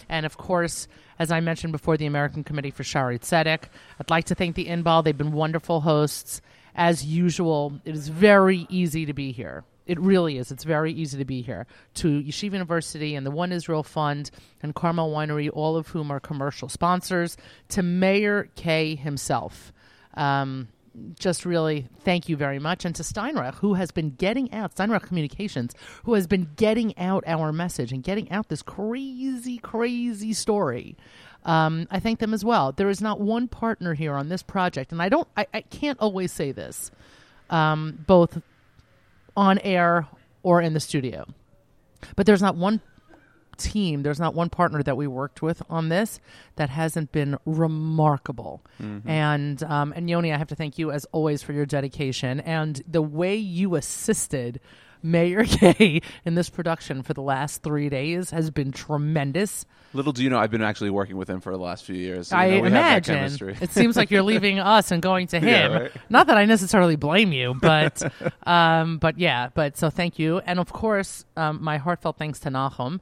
And 0.09 0.25
of 0.25 0.37
course, 0.37 0.87
as 1.19 1.33
I 1.33 1.41
mentioned 1.41 1.73
before, 1.73 1.97
the 1.97 2.07
American 2.07 2.45
Committee 2.45 2.71
for 2.71 2.85
Shaare 2.85 3.19
Zedek. 3.19 3.65
I'd 3.99 4.11
like 4.11 4.27
to 4.27 4.35
thank 4.35 4.55
the 4.55 4.67
Inbal. 4.67 5.03
They've 5.03 5.17
been 5.17 5.33
wonderful 5.33 5.81
hosts. 5.81 6.41
As 6.75 7.05
usual, 7.05 7.81
it 7.85 7.95
is 7.95 8.09
very 8.09 8.67
easy 8.69 9.05
to 9.07 9.13
be 9.13 9.33
here. 9.33 9.65
It 9.87 9.99
really 9.99 10.39
is. 10.39 10.53
It's 10.53 10.65
very 10.65 10.93
easy 10.93 11.19
to 11.19 11.25
be 11.25 11.43
here. 11.43 11.67
To 11.95 12.23
Yeshiva 12.23 12.53
University 12.53 13.15
and 13.15 13.27
the 13.27 13.31
One 13.31 13.53
Israel 13.53 13.83
Fund 13.83 14.31
and 14.63 14.75
Carmel 14.75 15.11
Winery, 15.11 15.51
all 15.53 15.77
of 15.77 15.89
whom 15.89 16.11
are 16.11 16.21
commercial 16.21 16.69
sponsors, 16.69 17.37
to 17.71 17.83
Meir 17.83 18.49
Kay 18.55 18.95
himself. 18.95 19.73
Um, 20.15 20.69
just 21.19 21.45
really 21.45 21.87
thank 22.01 22.29
you 22.29 22.37
very 22.37 22.59
much. 22.59 22.85
And 22.85 22.95
to 22.97 23.03
Steinreich, 23.03 23.55
who 23.55 23.75
has 23.75 23.91
been 23.91 24.11
getting 24.11 24.53
out, 24.53 24.75
Steinreich 24.75 25.03
Communications, 25.03 25.75
who 26.05 26.15
has 26.15 26.27
been 26.27 26.49
getting 26.57 26.97
out 26.99 27.25
our 27.27 27.53
message 27.53 27.93
and 27.93 28.03
getting 28.03 28.31
out 28.31 28.49
this 28.49 28.63
crazy, 28.63 29.59
crazy 29.59 30.33
story. 30.33 30.97
Um, 31.45 31.87
I 31.91 32.01
thank 32.01 32.19
them 32.19 32.35
as 32.35 32.45
well. 32.45 32.73
There 32.73 32.91
is 32.91 33.01
not 33.01 33.21
one 33.21 33.49
partner 33.49 33.95
here 33.95 34.15
on 34.15 34.29
this 34.29 34.43
project, 34.43 34.93
and 34.93 35.01
I 35.01 35.09
don't, 35.09 35.27
I, 35.37 35.47
I 35.55 35.61
can't 35.63 35.99
always 35.99 36.33
say 36.33 36.53
this, 36.53 36.91
um, 37.49 38.05
both 38.07 38.43
on 39.41 39.59
air 39.61 40.07
or 40.43 40.61
in 40.61 40.75
the 40.75 40.81
studio. 40.81 41.25
But 42.15 42.27
there's 42.27 42.43
not 42.43 42.57
one 42.57 42.81
team, 43.57 44.03
there's 44.03 44.21
not 44.21 44.35
one 44.35 44.51
partner 44.51 44.83
that 44.83 44.97
we 44.97 45.07
worked 45.07 45.41
with 45.43 45.63
on 45.69 45.89
this 45.89 46.21
that 46.57 46.69
hasn't 46.71 47.11
been 47.13 47.37
remarkable. 47.47 48.63
And 49.09 49.63
um, 49.63 49.93
and 49.97 50.09
Yoni, 50.11 50.33
I 50.33 50.37
have 50.39 50.49
to 50.49 50.55
thank 50.55 50.79
you 50.79 50.91
as 50.91 51.07
always 51.13 51.43
for 51.43 51.53
your 51.53 51.67
dedication 51.67 52.41
and 52.41 52.83
the 52.87 53.03
way 53.03 53.37
you 53.37 53.75
assisted 53.77 54.61
Meir 55.03 55.45
Kay 55.49 56.01
in 56.25 56.35
this 56.35 56.51
production 56.51 57.03
for 57.03 57.15
the 57.15 57.23
last 57.23 57.63
three 57.63 57.89
days 57.89 58.31
has 58.31 58.51
been 58.51 58.73
tremendous. 58.73 59.65
Little 59.93 60.13
do 60.13 60.23
you 60.23 60.31
know, 60.31 60.39
I've 60.39 60.53
been 60.53 60.63
actually 60.63 60.91
working 60.91 61.17
with 61.17 61.29
him 61.29 61.41
for 61.41 61.51
the 61.53 61.59
last 61.59 61.85
few 61.85 61.97
years. 61.97 62.29
so, 62.29 62.37
I 62.37 62.51
know, 62.51 62.61
we 62.61 62.71
have 62.71 63.05
that 63.05 63.09
imagine 63.09 63.57
it 63.61 63.71
seems 63.73 63.97
like 63.97 64.11
you're 64.13 64.23
leaving 64.23 64.59
us 64.77 64.93
and 64.93 65.03
going 65.03 65.27
to 65.29 65.39
Yeah, 65.41 65.67
him. 65.69 65.73
right. 65.83 65.93
Not 66.09 66.29
that 66.29 66.37
I 66.37 66.45
necessarily 66.45 66.95
blame 66.97 67.33
you, 67.33 67.55
but 67.61 68.01
um, 68.47 68.99
but 68.99 69.19
yeah, 69.19 69.49
but 69.55 69.77
so 69.77 69.91
thank 69.91 70.19
you, 70.19 70.39
and 70.47 70.61
of 70.61 70.73
course, 70.73 71.25
um, 71.37 71.59
my 71.63 71.79
heartfelt 71.79 72.19
thanks 72.19 72.39
to 72.41 72.51
Nahum. 72.51 73.01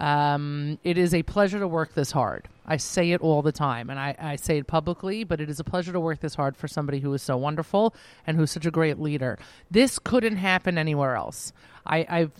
Um, 0.00 0.78
it 0.82 0.96
is 0.96 1.12
a 1.12 1.22
pleasure 1.22 1.58
to 1.58 1.68
work 1.68 1.92
this 1.92 2.10
hard. 2.10 2.48
I 2.66 2.78
say 2.78 3.12
it 3.12 3.20
all 3.20 3.42
the 3.42 3.52
time, 3.52 3.90
and 3.90 4.00
I, 4.00 4.16
I 4.18 4.36
say 4.36 4.56
it 4.56 4.66
publicly, 4.66 5.24
but 5.24 5.42
it 5.42 5.50
is 5.50 5.60
a 5.60 5.64
pleasure 5.64 5.92
to 5.92 6.00
work 6.00 6.20
this 6.20 6.34
hard 6.34 6.56
for 6.56 6.68
somebody 6.68 7.00
who 7.00 7.12
is 7.12 7.22
so 7.22 7.36
wonderful 7.36 7.94
and 8.26 8.36
who's 8.36 8.50
such 8.50 8.64
a 8.64 8.70
great 8.70 8.98
leader. 8.98 9.38
This 9.70 9.98
couldn't 9.98 10.36
happen 10.36 10.78
anywhere 10.78 11.16
else. 11.16 11.52
I, 11.84 12.06
I've 12.08 12.32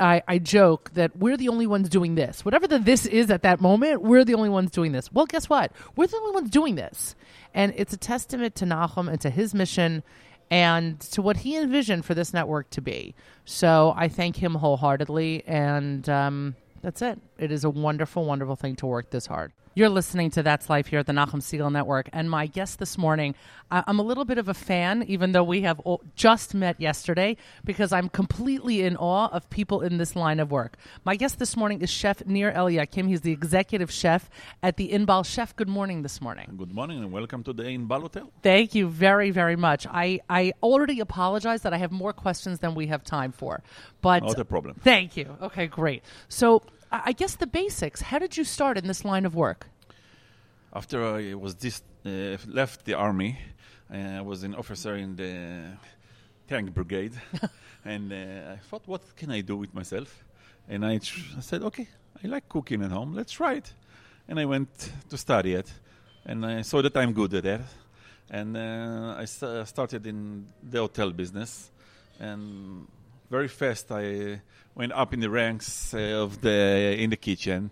I, 0.00 0.24
I 0.26 0.38
joke 0.38 0.90
that 0.94 1.16
we're 1.16 1.36
the 1.36 1.48
only 1.48 1.68
ones 1.68 1.88
doing 1.88 2.16
this. 2.16 2.44
Whatever 2.44 2.66
the 2.66 2.80
this 2.80 3.06
is 3.06 3.30
at 3.30 3.42
that 3.42 3.60
moment, 3.60 4.02
we're 4.02 4.24
the 4.24 4.34
only 4.34 4.48
ones 4.48 4.72
doing 4.72 4.90
this. 4.90 5.12
Well, 5.12 5.26
guess 5.26 5.48
what? 5.48 5.70
We're 5.94 6.08
the 6.08 6.16
only 6.16 6.32
ones 6.32 6.50
doing 6.50 6.74
this. 6.74 7.14
And 7.54 7.72
it's 7.76 7.92
a 7.92 7.96
testament 7.96 8.56
to 8.56 8.66
Nahum 8.66 9.08
and 9.08 9.20
to 9.20 9.30
his 9.30 9.54
mission 9.54 10.02
and 10.50 10.98
to 11.00 11.22
what 11.22 11.38
he 11.38 11.56
envisioned 11.56 12.04
for 12.04 12.14
this 12.14 12.34
network 12.34 12.70
to 12.70 12.80
be. 12.80 13.14
So 13.44 13.94
I 13.96 14.08
thank 14.08 14.34
him 14.34 14.56
wholeheartedly. 14.56 15.44
And 15.46 16.08
um, 16.08 16.56
that's 16.84 17.00
it. 17.02 17.18
It 17.38 17.50
is 17.50 17.64
a 17.64 17.70
wonderful, 17.70 18.26
wonderful 18.26 18.56
thing 18.56 18.76
to 18.76 18.86
work 18.86 19.10
this 19.10 19.26
hard. 19.26 19.52
You're 19.76 19.88
listening 19.88 20.30
to 20.32 20.42
That's 20.44 20.70
Life 20.70 20.86
here 20.86 21.00
at 21.00 21.06
the 21.06 21.12
Nachum 21.12 21.40
Segal 21.42 21.72
Network. 21.72 22.08
And 22.12 22.30
my 22.30 22.46
guest 22.46 22.78
this 22.78 22.96
morning, 22.96 23.34
I- 23.72 23.82
I'm 23.88 23.98
a 23.98 24.02
little 24.04 24.24
bit 24.24 24.38
of 24.38 24.48
a 24.48 24.54
fan, 24.54 25.02
even 25.08 25.32
though 25.32 25.42
we 25.42 25.62
have 25.62 25.80
o- 25.84 26.00
just 26.14 26.54
met 26.54 26.80
yesterday, 26.80 27.36
because 27.64 27.90
I'm 27.92 28.08
completely 28.08 28.82
in 28.82 28.96
awe 28.96 29.26
of 29.32 29.50
people 29.50 29.80
in 29.80 29.96
this 29.96 30.14
line 30.14 30.38
of 30.38 30.52
work. 30.52 30.76
My 31.04 31.16
guest 31.16 31.40
this 31.40 31.56
morning 31.56 31.80
is 31.80 31.90
Chef 31.90 32.24
Nir 32.24 32.52
Eliakim. 32.54 33.08
He's 33.08 33.22
the 33.22 33.32
executive 33.32 33.90
chef 33.90 34.30
at 34.62 34.76
the 34.76 34.90
Inbal 34.92 35.24
Chef. 35.26 35.56
Good 35.56 35.68
morning 35.68 36.02
this 36.02 36.20
morning. 36.20 36.54
Good 36.56 36.72
morning 36.72 36.98
and 37.02 37.10
welcome 37.10 37.42
to 37.42 37.52
the 37.52 37.64
Inbal 37.64 38.02
Hotel. 38.02 38.30
Thank 38.42 38.76
you 38.76 38.86
very, 38.88 39.30
very 39.32 39.56
much. 39.56 39.88
I, 39.90 40.20
I 40.30 40.52
already 40.62 41.00
apologize 41.00 41.62
that 41.62 41.72
I 41.74 41.78
have 41.78 41.90
more 41.90 42.12
questions 42.12 42.60
than 42.60 42.76
we 42.76 42.86
have 42.88 43.02
time 43.02 43.32
for. 43.32 43.64
But 44.02 44.22
Not 44.22 44.38
a 44.38 44.44
problem. 44.44 44.76
Thank 44.84 45.16
you. 45.16 45.36
Okay, 45.42 45.66
great. 45.66 46.04
So 46.28 46.62
I 47.04 47.12
guess 47.12 47.34
the 47.34 47.46
basics. 47.46 48.02
How 48.02 48.20
did 48.20 48.36
you 48.36 48.44
start 48.44 48.78
in 48.78 48.86
this 48.86 49.04
line 49.04 49.26
of 49.26 49.34
work? 49.34 49.66
After 50.72 51.04
I 51.04 51.34
was 51.34 51.54
dis- 51.54 51.82
uh, 52.06 52.36
left 52.46 52.84
the 52.84 52.94
army, 52.94 53.38
uh, 53.92 53.96
I 53.96 54.20
was 54.20 54.44
an 54.44 54.54
officer 54.54 54.94
in 54.94 55.16
the 55.16 55.76
tank 56.48 56.72
brigade, 56.72 57.14
and 57.84 58.12
uh, 58.12 58.52
I 58.52 58.56
thought, 58.68 58.82
what 58.86 59.16
can 59.16 59.30
I 59.32 59.40
do 59.40 59.56
with 59.56 59.74
myself? 59.74 60.24
And 60.68 60.86
I, 60.86 60.98
tr- 60.98 61.36
I 61.36 61.40
said, 61.40 61.62
okay, 61.62 61.88
I 62.22 62.28
like 62.28 62.48
cooking 62.48 62.82
at 62.82 62.92
home. 62.92 63.14
Let's 63.14 63.32
try 63.32 63.54
it. 63.54 63.72
And 64.28 64.38
I 64.38 64.44
went 64.44 64.92
to 65.10 65.16
study 65.16 65.54
it, 65.54 65.72
and 66.24 66.46
I 66.46 66.62
saw 66.62 66.80
that 66.80 66.96
I'm 66.96 67.12
good 67.12 67.34
at 67.34 67.44
it. 67.44 67.60
And 68.30 68.56
uh, 68.56 69.16
I 69.18 69.24
st- 69.24 69.66
started 69.66 70.06
in 70.06 70.46
the 70.62 70.78
hotel 70.78 71.10
business, 71.10 71.70
and 72.20 72.86
very 73.34 73.48
fast 73.48 73.90
I 73.90 74.40
went 74.76 74.92
up 74.92 75.12
in 75.12 75.18
the 75.18 75.28
ranks 75.28 75.92
uh, 75.92 76.22
of 76.24 76.40
the 76.40 76.94
in 77.02 77.10
the 77.10 77.16
kitchen. 77.16 77.70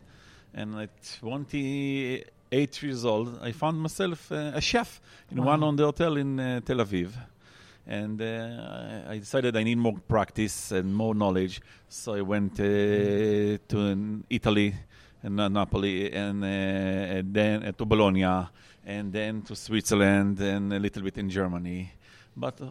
And 0.55 0.69
at 0.75 0.91
28 1.21 2.83
years 2.83 3.05
old, 3.05 3.39
I 3.41 3.53
found 3.53 3.81
myself 3.81 4.33
uh, 4.33 4.53
a 4.55 4.61
chef 4.61 5.01
in 5.31 5.39
Wow. 5.39 5.53
one 5.55 5.63
on 5.63 5.77
the 5.77 5.85
hotel 5.85 6.17
in 6.17 6.41
uh, 6.41 6.61
Tel 6.67 6.79
Aviv. 6.79 7.11
And 7.87 8.21
uh, 8.21 9.13
I 9.15 9.19
decided 9.19 9.57
I 9.57 9.63
need 9.63 9.79
more 9.79 9.99
practice 10.09 10.73
and 10.73 10.93
more 10.95 11.15
knowledge. 11.15 11.61
So 11.89 12.15
I 12.15 12.23
went 12.23 12.55
uh, 12.59 12.65
to 13.73 14.23
Italy 14.29 14.75
and 15.23 15.41
uh, 15.41 15.49
Napoli 15.49 16.13
and, 16.13 16.43
uh, 16.43 17.17
and 17.17 17.33
then 17.33 17.63
uh, 17.63 17.73
to 17.79 17.85
Bologna 17.85 18.49
and 18.85 19.13
then 19.13 19.43
to 19.43 19.55
Switzerland 19.55 20.41
and 20.41 20.73
a 20.73 20.81
little 20.81 21.03
bit 21.03 21.19
in 21.19 21.31
Germany. 21.31 21.93
But 22.37 22.61
uh, 22.61 22.71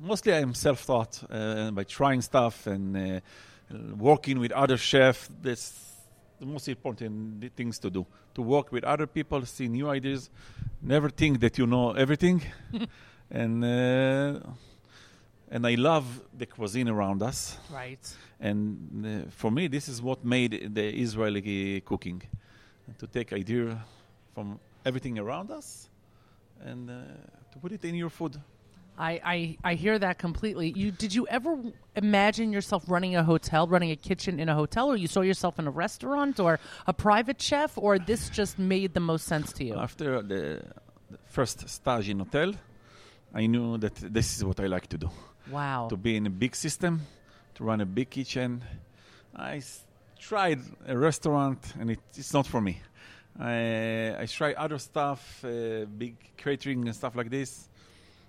mostly 0.00 0.34
I'm 0.34 0.54
self-taught 0.54 1.24
uh, 1.30 1.70
by 1.70 1.84
trying 1.84 2.22
stuff 2.22 2.66
and 2.66 2.96
uh, 2.96 3.20
working 3.96 4.38
with 4.38 4.52
other 4.52 4.76
chefs. 4.76 5.28
That's 5.42 5.72
the 6.38 6.46
most 6.46 6.68
important 6.68 7.54
things 7.54 7.78
to 7.80 7.90
do. 7.90 8.06
To 8.34 8.42
work 8.42 8.72
with 8.72 8.84
other 8.84 9.06
people, 9.06 9.44
see 9.46 9.68
new 9.68 9.88
ideas. 9.88 10.30
Never 10.80 11.10
think 11.10 11.40
that 11.40 11.58
you 11.58 11.66
know 11.66 11.92
everything. 11.92 12.42
and 13.30 13.64
uh, 13.64 14.40
and 15.52 15.66
I 15.66 15.74
love 15.74 16.04
the 16.36 16.46
cuisine 16.46 16.88
around 16.88 17.22
us. 17.22 17.58
Right. 17.72 18.16
And 18.38 19.04
uh, 19.04 19.30
for 19.30 19.50
me, 19.50 19.66
this 19.66 19.88
is 19.88 20.00
what 20.00 20.24
made 20.24 20.74
the 20.74 20.88
Israeli 20.88 21.80
cooking. 21.80 22.22
To 22.98 23.06
take 23.06 23.32
idea 23.32 23.84
from 24.34 24.58
everything 24.84 25.18
around 25.18 25.50
us 25.50 25.88
and 26.64 26.90
uh, 26.90 26.94
to 27.52 27.58
put 27.60 27.72
it 27.72 27.84
in 27.84 27.94
your 27.94 28.10
food. 28.10 28.40
I, 29.00 29.20
I, 29.34 29.56
I 29.70 29.74
hear 29.74 29.98
that 29.98 30.18
completely. 30.18 30.72
You 30.76 30.90
did 30.90 31.14
you 31.14 31.26
ever 31.28 31.52
imagine 31.96 32.52
yourself 32.52 32.84
running 32.86 33.16
a 33.16 33.24
hotel, 33.24 33.66
running 33.66 33.90
a 33.90 33.96
kitchen 33.96 34.38
in 34.38 34.48
a 34.48 34.54
hotel, 34.54 34.90
or 34.92 34.96
you 34.96 35.06
saw 35.08 35.22
yourself 35.22 35.58
in 35.58 35.66
a 35.66 35.70
restaurant 35.70 36.38
or 36.38 36.60
a 36.86 36.92
private 36.92 37.40
chef, 37.40 37.72
or 37.76 37.98
this 37.98 38.28
just 38.28 38.58
made 38.58 38.92
the 38.92 39.00
most 39.00 39.24
sense 39.26 39.52
to 39.54 39.64
you? 39.64 39.74
After 39.74 40.20
the, 40.22 40.62
the 41.10 41.18
first 41.36 41.66
stage 41.68 42.08
in 42.10 42.18
hotel, 42.18 42.52
I 43.34 43.46
knew 43.46 43.78
that 43.78 43.94
this 43.96 44.36
is 44.36 44.44
what 44.44 44.60
I 44.60 44.66
like 44.66 44.86
to 44.88 44.98
do. 44.98 45.08
wow. 45.50 45.88
To 45.88 45.96
be 45.96 46.16
in 46.16 46.26
a 46.26 46.30
big 46.30 46.54
system, 46.54 47.00
to 47.54 47.64
run 47.64 47.80
a 47.80 47.86
big 47.86 48.10
kitchen. 48.10 48.62
I 49.34 49.56
s- 49.58 49.86
tried 50.18 50.60
a 50.86 50.96
restaurant, 50.98 51.60
and 51.80 51.90
it, 51.90 52.00
it's 52.18 52.34
not 52.34 52.46
for 52.46 52.60
me. 52.60 52.80
I, 53.38 54.14
I 54.22 54.26
try 54.26 54.52
other 54.52 54.78
stuff, 54.78 55.42
uh, 55.44 55.86
big 55.86 56.16
catering 56.36 56.86
and 56.86 56.94
stuff 56.94 57.16
like 57.16 57.30
this. 57.30 57.69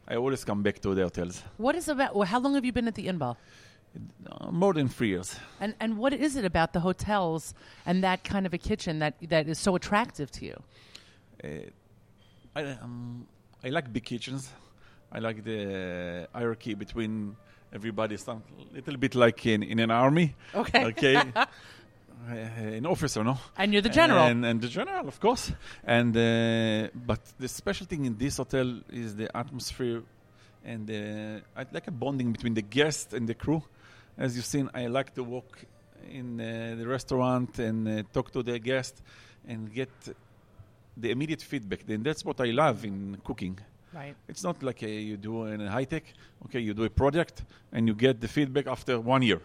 I 0.08 0.16
always 0.16 0.44
come 0.44 0.64
back 0.64 0.80
to 0.82 0.94
the 0.96 1.04
hotels. 1.04 1.44
What 1.58 1.76
is 1.76 1.88
about? 1.88 2.16
well, 2.16 2.28
How 2.28 2.40
long 2.40 2.56
have 2.56 2.66
you 2.66 2.74
been 2.74 2.88
at 2.88 2.96
the 2.96 3.08
Inbal? 3.08 3.36
Uh, 4.30 4.52
more 4.52 4.74
than 4.74 4.88
three 4.88 5.10
years. 5.10 5.36
And 5.60 5.76
and 5.80 5.98
what 5.98 6.14
is 6.14 6.36
it 6.36 6.46
about 6.46 6.72
the 6.72 6.80
hotels 6.80 7.54
and 7.86 8.04
that 8.04 8.24
kind 8.24 8.46
of 8.46 8.54
a 8.54 8.58
kitchen 8.58 9.00
that 9.00 9.14
that 9.30 9.48
is 9.48 9.60
so 9.60 9.76
attractive 9.76 10.32
to 10.32 10.46
you? 10.46 10.64
Uh, 11.44 11.48
I, 12.56 12.64
um, 12.82 13.28
I 13.64 13.70
like 13.70 13.92
big 13.92 14.06
kitchens. 14.06 14.50
I 15.12 15.20
like 15.20 15.44
the 15.44 16.28
hierarchy 16.34 16.74
between 16.74 17.36
everybody. 17.74 18.18
Some 18.18 18.44
little 18.74 18.98
bit 18.98 19.14
like 19.16 19.46
in, 19.46 19.64
in 19.64 19.80
an 19.80 19.92
army. 19.92 20.36
Okay. 20.56 20.86
Okay. 20.86 21.22
uh, 22.30 22.34
an 22.34 22.86
officer, 22.86 23.24
no? 23.24 23.38
And 23.58 23.74
you're 23.74 23.82
the 23.82 23.90
general. 23.90 24.26
And, 24.26 24.46
and 24.46 24.62
the 24.62 24.68
general, 24.68 25.08
of 25.08 25.20
course. 25.20 25.52
And 25.84 26.16
uh, 26.16 26.90
but 26.94 27.20
the 27.40 27.48
special 27.48 27.86
thing 27.88 28.06
in 28.06 28.18
this 28.18 28.38
hotel 28.38 28.80
is 28.92 29.16
the 29.16 29.36
atmosphere, 29.36 30.04
and 30.64 30.90
uh, 30.90 31.60
I 31.60 31.66
like 31.72 31.88
a 31.88 31.92
bonding 31.92 32.32
between 32.32 32.54
the 32.54 32.62
guest 32.62 33.14
and 33.14 33.28
the 33.28 33.34
crew. 33.34 33.64
As 34.18 34.36
you've 34.36 34.46
seen, 34.46 34.70
I 34.74 34.88
like 34.88 35.14
to 35.16 35.24
walk 35.24 35.66
in 36.10 36.40
uh, 36.40 36.76
the 36.78 36.88
restaurant 36.88 37.60
and 37.60 37.88
uh, 37.88 38.04
talk 38.14 38.32
to 38.32 38.44
the 38.44 38.60
guest 38.60 39.02
and 39.48 39.74
get 39.74 39.90
the 40.98 41.12
immediate 41.12 41.42
feedback. 41.42 41.86
Then 41.86 42.04
that's 42.04 42.24
what 42.26 42.40
I 42.42 42.52
love 42.52 42.86
in 42.86 43.18
cooking. 43.24 43.58
right. 43.94 44.16
It's 44.28 44.44
not 44.44 44.62
like 44.62 44.84
uh, 44.84 44.88
you 44.88 45.18
do 45.18 45.46
in 45.46 45.62
a 45.62 45.72
high 45.72 45.86
tech. 45.86 46.04
Okay, 46.46 46.60
you 46.60 46.74
do 46.74 46.84
a 46.84 46.90
project 46.90 47.44
and 47.72 47.88
you 47.88 47.96
get 47.96 48.20
the 48.20 48.28
feedback 48.28 48.68
after 48.68 49.00
one 49.00 49.22
year. 49.22 49.42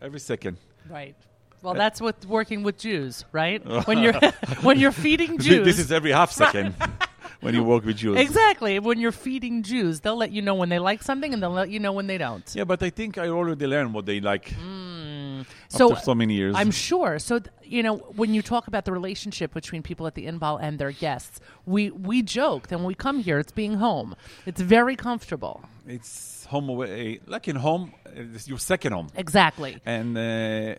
Every 0.00 0.20
second. 0.20 0.56
Right. 0.88 1.16
Well, 1.62 1.74
Uh, 1.74 1.78
that's 1.78 2.00
what 2.00 2.24
working 2.26 2.62
with 2.64 2.78
Jews, 2.78 3.24
right? 3.32 3.60
when 3.86 3.98
you're 3.98 4.14
when 4.62 4.78
you're 4.80 4.92
feeding 4.92 5.38
Jews. 5.38 5.64
This 5.64 5.78
is 5.78 5.92
every 5.92 6.10
half 6.12 6.32
second 6.32 6.74
when 7.40 7.54
you 7.54 7.62
work 7.62 7.84
with 7.84 7.96
Jews. 7.98 8.18
exactly 8.18 8.78
when 8.80 8.98
you're 8.98 9.12
feeding 9.26 9.62
Jews, 9.62 10.00
they'll 10.00 10.16
let 10.16 10.32
you 10.32 10.42
know 10.42 10.54
when 10.54 10.68
they 10.68 10.78
like 10.80 11.02
something, 11.02 11.32
and 11.32 11.40
they'll 11.42 11.50
let 11.62 11.70
you 11.70 11.78
know 11.78 11.92
when 11.92 12.06
they 12.08 12.18
don't. 12.18 12.44
Yeah, 12.54 12.64
but 12.64 12.82
I 12.82 12.90
think 12.90 13.16
I 13.18 13.28
already 13.28 13.66
learned 13.66 13.94
what 13.94 14.06
they 14.06 14.20
like 14.20 14.46
Mm. 14.58 15.46
So 15.68 15.92
after 15.92 16.04
so 16.04 16.14
many 16.14 16.34
years. 16.34 16.54
I'm 16.56 16.70
sure. 16.70 17.18
So 17.18 17.38
th- 17.38 17.50
you 17.72 17.82
know, 17.82 17.96
when 18.20 18.34
you 18.34 18.42
talk 18.42 18.66
about 18.66 18.84
the 18.84 18.92
relationship 18.92 19.54
between 19.54 19.82
people 19.82 20.06
at 20.06 20.14
the 20.14 20.26
Inbal 20.26 20.58
and 20.60 20.78
their 20.78 20.92
guests, 20.92 21.40
we 21.64 21.90
we 21.90 22.22
joke 22.22 22.68
that 22.68 22.76
when 22.78 22.86
we 22.86 22.94
come 22.94 23.18
here, 23.20 23.38
it's 23.38 23.52
being 23.52 23.74
home. 23.74 24.14
It's 24.44 24.60
very 24.60 24.96
comfortable. 25.08 25.56
it's 25.86 26.44
home 26.52 26.68
away, 26.68 27.20
like 27.26 27.48
in 27.48 27.56
home, 27.56 27.84
it's 28.14 28.46
your 28.46 28.58
second 28.58 28.92
home. 28.92 29.08
Exactly. 29.16 29.72
And 29.86 30.18
uh, 30.18 30.74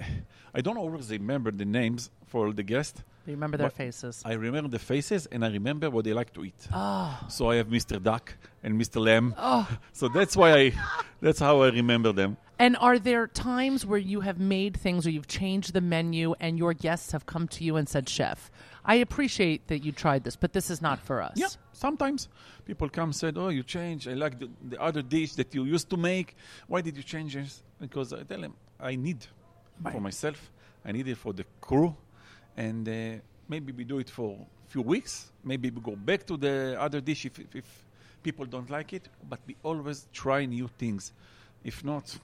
I 0.53 0.61
don't 0.61 0.77
always 0.77 1.09
remember 1.09 1.49
the 1.51 1.65
names 1.65 2.11
for 2.27 2.53
the 2.53 2.63
guests. 2.63 3.03
You 3.25 3.33
remember 3.33 3.57
their 3.57 3.67
But 3.67 3.75
faces. 3.77 4.21
I 4.25 4.33
remember 4.33 4.69
the 4.69 4.79
faces 4.79 5.27
and 5.27 5.45
I 5.45 5.49
remember 5.49 5.89
what 5.89 6.03
they 6.05 6.13
like 6.13 6.33
to 6.33 6.43
eat. 6.43 6.67
Oh, 6.73 7.17
So 7.29 7.49
I 7.51 7.55
have 7.55 7.67
Mr. 7.67 8.01
Duck 8.01 8.35
and 8.63 8.79
Mr. 8.79 9.01
Lamb. 9.03 9.33
oh. 9.37 9.67
So 9.93 10.09
that's 10.09 10.35
why 10.35 10.53
I, 10.53 10.73
that's 11.21 11.39
how 11.39 11.61
I 11.61 11.69
remember 11.69 12.11
them. 12.11 12.35
And 12.59 12.77
are 12.77 12.99
there 12.99 13.27
times 13.27 13.85
where 13.85 13.99
you 13.99 14.21
have 14.21 14.39
made 14.39 14.77
things 14.77 15.07
or 15.07 15.09
you've 15.09 15.27
changed 15.27 15.73
the 15.73 15.81
menu 15.81 16.35
and 16.39 16.57
your 16.57 16.73
guests 16.73 17.11
have 17.13 17.25
come 17.25 17.47
to 17.49 17.63
you 17.63 17.77
and 17.77 17.87
said, 17.89 18.07
Chef, 18.09 18.51
I 18.85 18.95
appreciate 18.95 19.67
that 19.67 19.79
you 19.85 19.91
tried 19.91 20.23
this, 20.23 20.35
but 20.35 20.53
this 20.53 20.69
is 20.69 20.81
not 20.81 20.99
for 20.99 21.21
us? 21.21 21.33
Yeah, 21.35 21.47
sometimes 21.71 22.27
people 22.65 22.89
come 22.89 23.13
said, 23.13 23.37
"Oh, 23.37 23.47
you 23.49 23.63
changed. 23.63 24.07
I 24.09 24.13
like 24.13 24.37
the, 24.39 24.49
the 24.69 24.79
other 24.81 25.01
dish 25.01 25.33
that 25.35 25.55
you 25.55 25.63
used 25.63 25.89
to 25.89 25.97
make. 25.97 26.35
Why 26.67 26.81
did 26.81 26.97
you 26.97 27.03
change 27.03 27.33
this?" 27.33 27.63
Because 27.79 28.11
I 28.13 28.23
tell 28.23 28.41
them 28.41 28.53
I 28.79 28.95
need 28.95 29.25
for 29.91 30.01
myself. 30.01 30.51
I 30.85 30.91
need 30.91 31.07
it 31.07 31.17
for 31.17 31.31
the 31.33 31.45
crew, 31.61 31.95
and 32.57 32.87
uh, 32.87 33.19
maybe 33.47 33.71
we 33.71 33.83
do 33.83 33.99
it 33.99 34.09
for 34.09 34.37
a 34.67 34.69
few 34.69 34.81
weeks. 34.81 35.31
Maybe 35.43 35.69
we 35.69 35.81
go 35.81 35.95
back 35.95 36.25
to 36.27 36.37
the 36.37 36.77
other 36.79 37.01
dish 37.01 37.25
if, 37.25 37.39
if, 37.39 37.55
if 37.55 37.83
people 38.21 38.45
don't 38.45 38.69
like 38.69 38.93
it. 38.93 39.07
But 39.29 39.39
we 39.47 39.55
always 39.63 40.07
try 40.13 40.45
new 40.45 40.69
things. 40.77 41.13
If 41.63 41.83
not, 41.83 42.17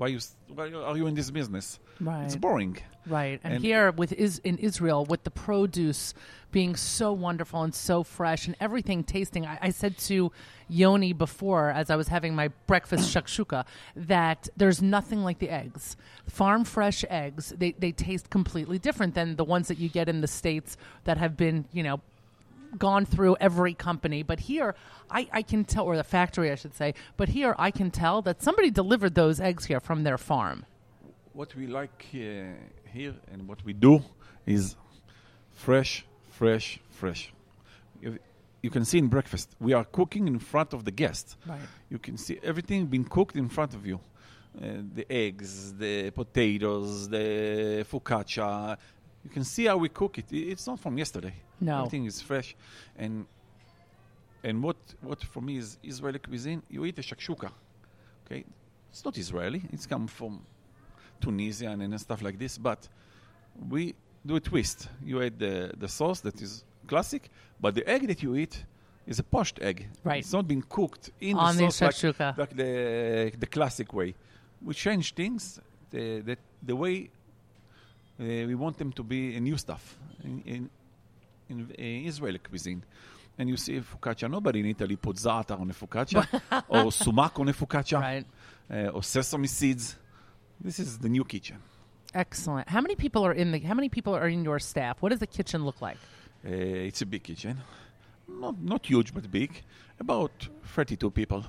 why 0.00 0.06
you 0.06 0.18
why 0.54 0.70
are 0.72 0.96
you 0.96 1.06
in 1.06 1.14
this 1.14 1.30
business? 1.30 1.78
Right. 2.00 2.24
It's 2.24 2.34
boring. 2.34 2.78
Right. 3.06 3.38
And, 3.44 3.54
And- 3.54 3.62
here 3.62 3.90
with 3.90 4.12
is 4.14 4.38
in 4.38 4.56
Israel 4.56 5.04
with 5.04 5.24
the 5.24 5.30
produce 5.30 6.14
being 6.50 6.74
so 6.74 7.12
wonderful 7.12 7.62
and 7.62 7.74
so 7.74 8.02
fresh 8.02 8.46
and 8.46 8.56
everything 8.60 9.04
tasting. 9.04 9.44
I, 9.44 9.58
I 9.60 9.70
said 9.70 9.98
to 10.10 10.32
Yoni 10.70 11.12
before 11.12 11.68
as 11.68 11.90
I 11.90 11.96
was 11.96 12.08
having 12.08 12.34
my 12.34 12.48
breakfast 12.66 13.14
shakshuka 13.14 13.66
that 13.94 14.48
there's 14.56 14.80
nothing 14.80 15.22
like 15.22 15.38
the 15.38 15.50
eggs. 15.50 15.98
Farm 16.26 16.64
fresh 16.64 17.04
eggs, 17.10 17.52
they, 17.58 17.72
they 17.72 17.92
taste 17.92 18.30
completely 18.30 18.78
different 18.78 19.14
than 19.14 19.36
the 19.36 19.44
ones 19.44 19.68
that 19.68 19.78
you 19.78 19.90
get 19.90 20.08
in 20.08 20.22
the 20.22 20.28
States 20.28 20.78
that 21.04 21.18
have 21.18 21.36
been, 21.36 21.66
you 21.72 21.82
know, 21.82 22.00
gone 22.78 23.04
through 23.06 23.36
every 23.40 23.74
company. 23.74 24.22
But 24.22 24.40
here 24.40 24.74
I, 25.10 25.28
I 25.32 25.42
can 25.42 25.64
tell 25.64 25.84
or 25.84 25.96
the 25.96 26.04
factory 26.04 26.50
I 26.50 26.54
should 26.54 26.74
say, 26.74 26.94
but 27.16 27.28
here 27.28 27.54
I 27.58 27.70
can 27.70 27.90
tell 27.90 28.22
that 28.22 28.42
somebody 28.42 28.70
delivered 28.70 29.14
those 29.14 29.40
eggs 29.40 29.64
here 29.66 29.80
from 29.80 30.04
their 30.04 30.18
farm. 30.18 30.64
what 31.32 31.54
we 31.54 31.66
like 31.66 32.06
uh, 32.14 32.18
here 32.92 33.14
and 33.32 33.46
what 33.48 33.64
we 33.64 33.72
do 33.72 34.02
is 34.46 34.76
fresh, 35.52 36.04
fresh, 36.30 36.80
fresh. 36.90 37.32
You, 38.02 38.18
you 38.62 38.70
can 38.70 38.84
see 38.84 38.98
in 38.98 39.08
breakfast, 39.08 39.48
we 39.60 39.72
are 39.72 39.84
cooking 39.84 40.26
in 40.26 40.38
front 40.38 40.72
of 40.72 40.84
the 40.84 40.90
guest. 40.90 41.36
Right. 41.46 41.60
You 41.88 41.98
can 41.98 42.16
see 42.16 42.38
everything 42.42 42.86
being 42.86 43.04
cooked 43.04 43.36
in 43.36 43.48
front 43.48 43.74
of 43.74 43.86
you. 43.86 44.00
Uh, 44.60 44.82
the 44.94 45.06
eggs, 45.10 45.72
the 45.74 46.10
potatoes, 46.10 47.08
the 47.08 47.86
focaccia. 47.90 48.76
You 49.24 49.30
can 49.30 49.44
see 49.44 49.66
how 49.66 49.76
we 49.76 49.88
cook 49.88 50.18
it. 50.18 50.26
I- 50.32 50.50
It's 50.52 50.66
not 50.66 50.78
from 50.80 50.96
yesterday. 50.98 51.34
No. 51.60 51.78
Everything 51.78 52.06
is 52.06 52.20
fresh. 52.22 52.54
And 52.96 53.26
and 54.42 54.62
what 54.62 54.76
what 55.02 55.22
for 55.24 55.42
me 55.42 55.56
is 55.58 55.78
Israeli 55.82 56.18
cuisine, 56.18 56.62
you 56.70 56.84
eat 56.86 56.98
a 56.98 57.02
shakshuka. 57.02 57.50
Okay? 58.24 58.44
It's 58.90 59.04
not 59.04 59.16
Israeli. 59.18 59.62
It's 59.72 59.86
come 59.86 60.06
from 60.08 60.40
Tunisia 61.20 61.68
and 61.70 62.00
stuff 62.00 62.22
like 62.22 62.38
this, 62.38 62.58
but 62.58 62.88
we 63.68 63.94
do 64.26 64.36
a 64.36 64.40
twist. 64.40 64.88
You 65.04 65.22
add 65.22 65.38
the, 65.38 65.72
the 65.78 65.88
sauce 65.88 66.20
that 66.22 66.40
is 66.40 66.64
classic, 66.86 67.30
but 67.60 67.74
the 67.74 67.86
egg 67.88 68.06
that 68.08 68.22
you 68.22 68.34
eat 68.36 68.64
is 69.06 69.18
a 69.18 69.22
poached 69.22 69.58
egg. 69.60 69.86
Right. 70.04 70.20
It's 70.20 70.32
not 70.32 70.46
being 70.48 70.62
cooked 70.68 71.10
in 71.20 71.36
On 71.36 71.54
the 71.56 71.66
the 71.66 71.70
sauce 71.72 72.02
like, 72.02 72.16
shakshuka. 72.16 72.38
like 72.38 72.56
the 72.56 73.32
the 73.38 73.46
classic 73.46 73.92
way. 73.92 74.14
We 74.62 74.72
change 74.74 75.14
things 75.14 75.60
the 75.90 76.20
the, 76.22 76.36
the 76.66 76.74
way 76.76 77.10
we 78.20 78.54
want 78.54 78.76
them 78.78 78.92
to 78.92 79.02
be 79.02 79.36
a 79.36 79.40
new 79.40 79.56
stuff 79.56 79.96
in 80.24 80.42
in, 80.46 80.70
in 81.48 81.60
uh, 81.70 82.08
Israeli 82.08 82.38
cuisine. 82.38 82.82
And 83.38 83.48
you 83.48 83.56
see 83.56 83.80
focaccia. 83.80 84.28
Nobody 84.30 84.60
in 84.60 84.66
Italy 84.66 84.96
puts 84.96 85.22
za'atar 85.24 85.58
on 85.60 85.70
a 85.70 85.72
focaccia 85.74 86.26
or 86.68 86.92
sumac 86.92 87.38
on 87.40 87.48
a 87.48 87.52
focaccia 87.52 87.98
Right. 88.00 88.26
uh, 88.70 88.94
or 88.94 89.02
sesame 89.02 89.46
seeds. 89.46 89.96
This 90.60 90.78
is 90.78 90.98
the 90.98 91.08
new 91.08 91.24
kitchen. 91.24 91.56
Excellent. 92.14 92.68
How 92.68 92.80
many 92.82 92.96
people 92.96 93.24
are 93.24 93.32
in 93.32 93.52
the? 93.52 93.58
How 93.60 93.74
many 93.74 93.88
people 93.88 94.14
are 94.14 94.28
in 94.28 94.44
your 94.44 94.58
staff? 94.58 95.00
What 95.00 95.10
does 95.10 95.20
the 95.20 95.26
kitchen 95.38 95.64
look 95.64 95.80
like? 95.80 95.96
Uh, 96.44 96.50
it's 96.88 97.02
a 97.02 97.06
big 97.06 97.22
kitchen, 97.22 97.56
not 98.28 98.54
not 98.62 98.84
huge 98.86 99.14
but 99.14 99.30
big. 99.30 99.50
About 100.00 100.32
thirty-two 100.74 101.10
people. 101.10 101.44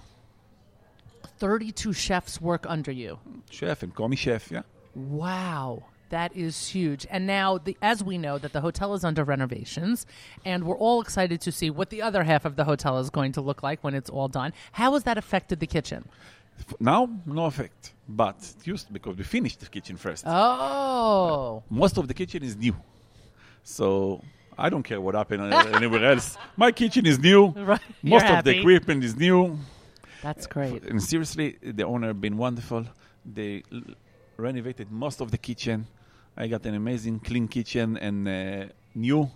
Thirty-two 1.40 1.94
chefs 1.94 2.40
work 2.40 2.66
under 2.70 2.92
you. 2.92 3.20
Chef 3.50 3.84
and 3.84 3.94
commis 3.96 4.20
chef, 4.20 4.51
yeah. 4.51 4.62
Wow, 4.96 5.84
that 6.12 6.36
is 6.36 6.68
huge. 6.68 7.06
And 7.10 7.25
now, 7.25 7.58
the, 7.58 7.75
as 7.82 8.03
we 8.03 8.18
know, 8.18 8.38
that 8.38 8.53
the 8.53 8.62
hotel 8.62 8.94
is 8.94 9.03
under 9.03 9.24
renovations, 9.24 10.06
and 10.46 10.63
we're 10.63 10.77
all 10.77 11.01
excited 11.01 11.41
to 11.41 11.51
see 11.51 11.70
what 11.70 11.89
the 11.89 12.01
other 12.01 12.24
half 12.24 12.46
of 12.46 12.56
the 12.56 12.63
hotel 12.63 13.00
is 13.00 13.10
going 13.10 13.32
to 13.34 13.41
look 13.41 13.63
like 13.63 13.84
when 13.84 13.94
it's 13.96 14.10
all 14.10 14.27
done. 14.27 14.53
How 14.74 14.94
has 14.94 15.03
that 15.03 15.18
affected 15.18 15.60
the 15.60 15.68
kitchen? 15.68 16.08
Now, 16.80 17.10
no 17.25 17.46
effect, 17.46 17.94
but 18.08 18.36
it 18.60 18.68
used 18.68 18.94
because 18.94 19.18
we 19.18 19.24
finished 19.24 19.60
the 19.60 19.65
kitchen 19.65 19.98
first. 19.98 20.24
Oh, 20.27 21.63
Most 21.70 21.98
of 21.98 22.08
the 22.08 22.13
kitchen 22.13 22.44
is 22.44 22.56
new, 22.56 22.75
so 23.63 24.22
I 24.58 24.70
don't 24.70 24.84
care 24.84 25.01
what 25.01 25.15
happened 25.15 25.53
uh, 25.53 25.58
anywhere 25.74 26.12
else. 26.12 26.38
My 26.56 26.72
kitchen 26.72 27.06
is 27.06 27.18
new. 27.20 27.48
right. 27.56 27.82
Most 28.03 28.25
You're 28.25 28.38
of 28.38 28.44
the 28.44 28.60
equipment 28.60 29.03
is 29.03 29.15
new. 29.15 29.58
That's 30.22 30.46
great. 30.46 30.84
And 30.84 31.01
seriously, 31.01 31.58
the 31.63 31.84
owner 31.84 32.13
been 32.13 32.38
wonderful. 32.38 32.86
They 33.25 33.63
l- 33.72 33.82
renovated 34.38 34.91
most 34.91 35.20
of 35.22 35.32
the 35.32 35.38
kitchen. 35.38 35.88
I 36.38 36.47
got 36.47 36.65
an 36.65 36.75
amazing 36.75 37.19
clean 37.19 37.47
kitchen 37.47 37.97
and 37.97 38.27
uh, 38.27 38.65
new, 38.95 39.29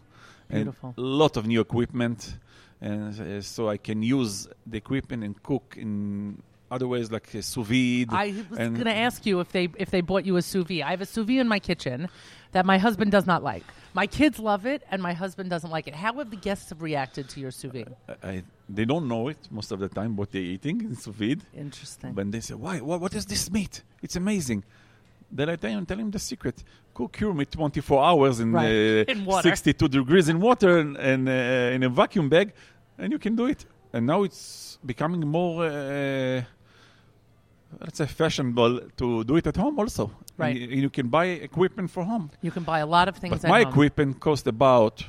Beautiful. 0.50 0.90
and 0.90 0.98
a 0.98 1.02
lot 1.02 1.38
of 1.38 1.46
new 1.46 1.60
equipment, 1.62 2.38
and 2.82 3.20
uh, 3.20 3.42
so 3.42 3.70
I 3.70 3.78
can 3.78 4.02
use 4.02 4.48
the 4.66 4.78
equipment 4.78 5.24
and 5.24 5.42
cook 5.44 5.76
in 5.78 6.42
other 6.72 6.88
ways 6.88 7.12
like 7.12 7.28
uh, 7.36 7.42
sous 7.42 7.66
vide. 7.68 8.08
I 8.12 8.34
was 8.50 8.58
going 8.58 8.86
to 8.86 8.94
ask 8.94 9.26
you 9.26 9.40
if 9.40 9.52
they 9.52 9.68
if 9.78 9.92
they 9.92 10.02
bought 10.02 10.26
you 10.26 10.38
a 10.38 10.42
sous 10.42 10.66
vide. 10.66 10.82
I 10.82 10.92
have 10.92 11.02
a 11.02 11.06
sous 11.06 11.26
vide 11.26 11.40
in 11.40 11.48
my 11.48 11.60
kitchen 11.60 12.08
that 12.54 12.66
my 12.66 12.78
husband 12.78 13.12
does 13.12 13.26
not 13.28 13.44
like. 13.44 13.64
My 13.94 14.08
kids 14.08 14.40
love 14.40 14.66
it, 14.66 14.82
and 14.90 15.02
my 15.02 15.14
husband 15.14 15.50
doesn't 15.50 15.70
like 15.70 15.88
it. 15.88 15.96
How 15.96 16.14
have 16.14 16.30
the 16.30 16.38
guests 16.38 16.70
have 16.70 16.82
reacted 16.82 17.28
to 17.30 17.40
your 17.40 17.52
sous 17.52 17.72
vide? 17.72 17.96
I, 18.24 18.28
I- 18.30 18.44
they 18.68 18.84
don't 18.84 19.08
know 19.08 19.28
it 19.28 19.38
most 19.52 19.72
of 19.72 19.78
the 19.80 19.88
time 19.90 20.16
what 20.16 20.32
they're 20.32 20.42
eating 20.42 20.82
in 20.82 20.96
sous 20.96 21.14
vide. 21.14 21.42
Interesting. 21.56 22.16
When 22.16 22.32
they 22.32 22.40
say, 22.40 22.56
"Why? 22.56 22.80
What, 22.80 23.00
what 23.02 23.14
is 23.14 23.26
this 23.26 23.52
meat? 23.52 23.84
It's 24.02 24.16
amazing." 24.16 24.64
Then 25.32 25.50
I 25.50 25.56
tell 25.56 25.72
him, 25.72 25.86
tell 25.86 26.00
him 26.00 26.12
the 26.12 26.20
secret: 26.20 26.64
cook 26.94 27.20
your 27.20 27.34
meat 27.34 27.52
24 27.52 28.04
hours 28.04 28.40
in, 28.40 28.52
Right. 28.54 29.06
uh, 29.10 29.12
In 29.12 29.42
62 29.42 29.88
degrees 29.88 30.30
in 30.30 30.40
water 30.40 30.78
and, 30.78 30.96
and 30.98 31.28
uh, 31.28 31.76
in 31.76 31.84
a 31.84 31.90
vacuum 31.90 32.30
bag, 32.30 32.54
and 32.98 33.12
you 33.12 33.20
can 33.20 33.36
do 33.36 33.46
it. 33.48 33.66
And 33.94 34.06
now 34.06 34.24
it's 34.24 34.78
becoming 34.86 35.22
more, 35.28 35.66
uh, 35.66 36.42
let's 37.82 37.98
say, 37.98 38.06
fashionable 38.06 38.80
to 38.98 39.24
do 39.24 39.36
it 39.38 39.48
at 39.48 39.56
home 39.58 39.80
also. 39.80 40.12
Right. 40.38 40.56
You, 40.56 40.68
you 40.84 40.90
can 40.90 41.08
buy 41.08 41.26
equipment 41.26 41.90
for 41.92 42.04
home. 42.04 42.30
you 42.42 42.52
can 42.52 42.64
buy 42.64 42.80
a 42.80 42.86
lot 42.86 43.08
of 43.08 43.16
things. 43.18 43.32
But 43.32 43.46
at 43.46 43.50
my 43.50 43.64
home. 43.64 43.72
equipment 43.72 44.20
cost 44.20 44.48
about 44.48 45.04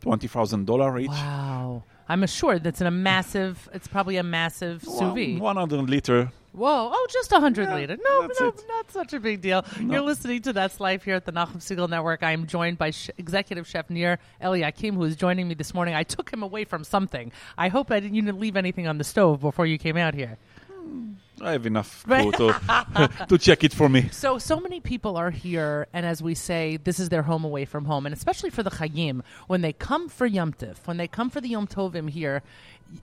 twenty 0.00 0.28
thousand 0.28 0.66
dollar 0.66 0.98
each. 0.98 1.08
Wow. 1.08 1.84
I'm 2.08 2.26
sure 2.26 2.58
that's 2.58 2.80
in 2.82 2.86
a 2.86 2.90
massive. 2.90 3.68
It's 3.72 3.88
probably 3.88 4.18
a 4.18 4.22
massive 4.22 4.82
sous 4.84 5.00
vide. 5.14 5.38
One 5.40 5.56
hundred 5.56 5.88
liter. 5.88 6.30
Whoa! 6.54 6.90
Oh, 6.92 7.06
just 7.10 7.32
a 7.32 7.40
hundred 7.40 7.64
Yeah, 7.68 7.74
liter. 7.74 7.96
No, 7.96 8.20
no, 8.40 8.48
it. 8.48 8.64
not 8.68 8.88
such 8.92 9.12
a 9.12 9.18
big 9.18 9.40
deal. 9.40 9.64
You're 9.80 10.02
listening 10.02 10.40
to 10.42 10.52
That's 10.52 10.78
Life 10.78 11.02
here 11.02 11.16
at 11.16 11.24
the 11.24 11.32
Nachum 11.32 11.56
Segal 11.56 11.88
Network. 11.88 12.22
I 12.22 12.30
am 12.30 12.46
joined 12.46 12.78
by 12.78 12.92
sh- 12.92 13.10
executive 13.18 13.66
chef 13.66 13.90
Nir 13.90 14.20
Eliakim, 14.40 14.94
who 14.94 15.02
is 15.02 15.16
joining 15.16 15.48
me 15.48 15.54
this 15.54 15.74
morning. 15.74 15.96
I 15.96 16.04
took 16.04 16.30
him 16.32 16.44
away 16.44 16.64
from 16.64 16.84
something. 16.84 17.32
I 17.58 17.68
hope 17.68 17.90
I 17.90 17.98
didn't, 17.98 18.14
you 18.14 18.22
didn't 18.22 18.38
leave 18.38 18.56
anything 18.56 18.86
on 18.86 18.98
the 18.98 19.04
stove 19.04 19.40
before 19.40 19.66
you 19.66 19.78
came 19.78 19.96
out 19.96 20.14
here. 20.14 20.38
Hmm, 20.72 21.14
I 21.42 21.50
have 21.50 21.66
enough 21.66 22.04
to, 22.08 23.10
to 23.28 23.36
check 23.38 23.64
it 23.64 23.72
for 23.72 23.88
me. 23.88 24.10
So, 24.12 24.38
so 24.38 24.60
many 24.60 24.78
people 24.78 25.16
are 25.16 25.32
here, 25.32 25.88
and 25.92 26.06
as 26.06 26.22
we 26.22 26.36
say, 26.36 26.76
this 26.76 27.00
is 27.00 27.08
their 27.08 27.22
home 27.22 27.44
away 27.44 27.64
from 27.64 27.84
home, 27.84 28.06
and 28.06 28.14
especially 28.14 28.50
for 28.50 28.62
the 28.62 28.70
Chayim, 28.70 29.22
when 29.48 29.60
they 29.62 29.72
come 29.72 30.08
for 30.08 30.24
Yom 30.24 30.52
Tif, 30.52 30.76
when 30.86 30.98
they 30.98 31.08
come 31.08 31.30
for 31.30 31.40
the 31.40 31.48
Yom 31.48 31.66
Tovim 31.66 32.08
here, 32.08 32.44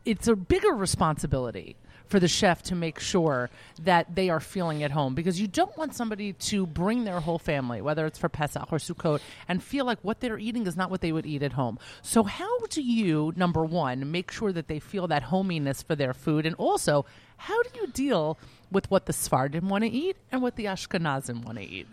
it's 0.05 0.29
a 0.29 0.38
bigger 0.38 0.72
responsibility 0.72 1.75
for 2.12 2.20
the 2.20 2.27
chef 2.27 2.62
to 2.62 2.75
make 2.75 3.00
sure 3.00 3.50
that 3.82 4.15
they 4.15 4.30
are 4.30 4.41
feeling 4.41 4.84
at 4.84 4.91
home 4.91 5.15
because 5.15 5.39
you 5.39 5.48
don't 5.48 5.75
want 5.77 5.96
somebody 5.96 6.34
to 6.34 6.68
bring 6.68 7.06
their 7.06 7.22
whole 7.22 7.39
family, 7.39 7.82
whether 7.82 8.06
it's 8.06 8.20
for 8.20 8.27
Pesach 8.27 8.68
or 8.72 8.77
Sukkot, 8.77 9.22
and 9.48 9.63
feel 9.63 9.86
like 9.86 9.98
what 10.01 10.20
they're 10.20 10.38
eating 10.38 10.68
is 10.68 10.75
not 10.75 10.91
what 10.91 11.00
they 11.00 11.13
would 11.13 11.25
eat 11.25 11.41
at 11.41 11.53
home. 11.53 11.80
So, 12.01 12.24
how 12.24 12.60
do 12.70 12.82
you, 12.82 13.32
number 13.38 13.63
one, 13.63 14.12
make 14.12 14.30
sure 14.30 14.51
that 14.51 14.68
they 14.68 14.80
feel 14.80 15.08
that 15.08 15.24
hominess 15.24 15.82
for 15.82 15.96
their 15.96 16.13
food, 16.13 16.46
and 16.46 16.56
also, 16.58 17.06
how 17.38 17.63
do 17.63 17.70
you 17.80 17.88
deal 17.88 18.38
with 18.72 18.91
what 18.91 19.06
the 19.06 19.13
Sfardim 19.13 19.63
want 19.63 19.86
to 19.86 19.89
eat 19.89 20.18
and 20.32 20.41
what 20.41 20.58
the 20.58 20.65
Ashkenazim 20.65 21.46
want 21.46 21.58
to 21.60 21.63
eat? 21.63 21.88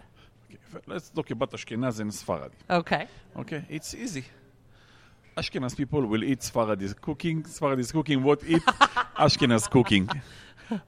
Okay, 0.51 0.83
let's 0.89 1.11
talk 1.11 1.31
about 1.31 1.53
Ashkenaz 1.53 2.01
and. 2.01 2.51
Okay. 2.69 3.07
Okay, 3.37 3.65
it's 3.69 3.95
easy. 3.95 4.25
Ashkenaz 5.39 5.77
people 5.77 6.05
will 6.05 6.25
eat 6.25 6.41
Sfaradi's 6.41 6.95
cooking. 6.95 7.45
Sfaradi's 7.45 7.93
cooking 7.93 8.25
what 8.25 8.43
eat 8.45 8.63
Ashkenaz 9.17 9.71
cooking. 9.71 10.09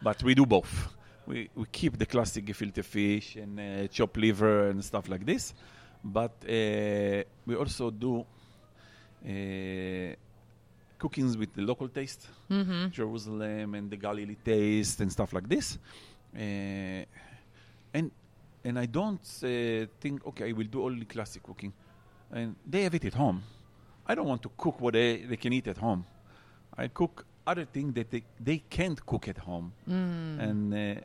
But 0.02 0.22
we 0.24 0.34
do 0.34 0.44
both. 0.44 0.88
We, 1.24 1.48
we 1.54 1.66
keep 1.70 1.96
the 1.96 2.06
classic 2.06 2.46
gefilte 2.46 2.84
fish 2.84 3.36
and 3.36 3.60
uh, 3.60 3.86
chopped 3.86 4.16
liver 4.16 4.70
and 4.70 4.84
stuff 4.84 5.08
like 5.08 5.24
this. 5.24 5.54
But 6.02 6.32
uh, 6.42 7.22
we 7.46 7.54
also 7.54 7.90
do 7.92 8.26
uh, 9.24 10.16
cookings 10.98 11.36
with 11.36 11.54
the 11.54 11.62
local 11.62 11.88
taste, 11.88 12.26
Jerusalem 12.90 13.74
and 13.76 13.88
the 13.88 13.96
Galilee 13.96 14.36
taste 14.44 15.00
and 15.00 15.12
stuff 15.12 15.32
like 15.32 15.48
this. 15.48 15.78
Uh, 16.34 17.04
and 17.94 18.10
and 18.64 18.78
I 18.78 18.86
don't 18.86 19.20
uh, 19.44 19.86
think 20.00 20.26
okay, 20.26 20.48
I 20.48 20.52
will 20.52 20.66
do 20.66 20.82
only 20.82 21.04
classic 21.04 21.44
cooking. 21.44 21.72
And 22.32 22.56
they 22.66 22.82
have 22.82 22.94
it 22.96 23.04
at 23.04 23.14
home. 23.14 23.42
I 24.10 24.14
don't 24.16 24.26
want 24.26 24.42
to 24.42 24.50
cook 24.56 24.80
what 24.80 24.94
they, 24.94 25.18
they 25.18 25.36
can 25.36 25.52
eat 25.52 25.68
at 25.68 25.76
home. 25.76 26.04
I 26.76 26.88
cook 26.88 27.24
other 27.46 27.64
things 27.64 27.94
that 27.94 28.10
they, 28.10 28.22
they 28.40 28.58
can't 28.58 29.00
cook 29.06 29.28
at 29.28 29.38
home. 29.38 29.72
And 30.46 30.74
uh, 30.74 31.00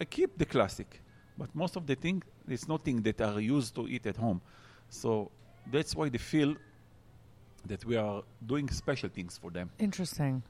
I 0.00 0.04
keep 0.04 0.36
the 0.36 0.44
classic. 0.44 1.00
But 1.40 1.54
most 1.54 1.76
of 1.76 1.86
the 1.86 1.94
things, 1.94 2.24
it's 2.48 2.66
nothing 2.66 3.00
that 3.02 3.20
are 3.20 3.40
used 3.40 3.76
to 3.76 3.86
eat 3.86 4.06
at 4.06 4.16
home. 4.16 4.40
So 4.88 5.30
that's 5.70 5.94
why 5.94 6.08
they 6.08 6.18
feel 6.18 6.56
that 7.66 7.84
we 7.84 7.94
are 7.96 8.22
doing 8.44 8.68
special 8.70 9.08
things 9.08 9.38
for 9.38 9.50
them. 9.52 9.70
Interesting. 9.78 10.42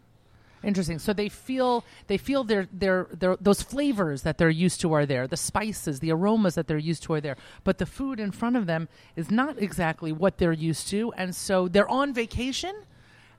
Interesting. 0.63 0.99
So 0.99 1.13
they 1.13 1.29
feel 1.29 1.85
they 2.09 2.19
feel 2.19 2.43
their, 2.45 2.67
their 2.73 3.07
their 3.13 3.37
those 3.41 3.63
flavors 3.63 4.23
that 4.23 4.39
they're 4.39 4.51
used 4.51 4.81
to 4.81 4.93
are 4.93 5.07
there, 5.07 5.27
the 5.29 5.37
spices, 5.37 6.01
the 6.01 6.11
aromas 6.11 6.55
that 6.57 6.67
they're 6.67 6.79
used 6.93 7.03
to 7.05 7.13
are 7.15 7.21
there, 7.21 7.37
but 7.65 7.79
the 7.79 7.87
food 7.87 8.19
in 8.19 8.33
front 8.33 8.57
of 8.57 8.67
them 8.67 8.89
is 9.15 9.31
not 9.31 9.59
exactly 9.63 10.11
what 10.13 10.39
they're 10.39 10.53
used 10.53 10.89
to, 10.89 11.13
and 11.17 11.35
so 11.37 11.69
they're 11.69 11.89
on 11.89 12.13
vacation, 12.13 12.75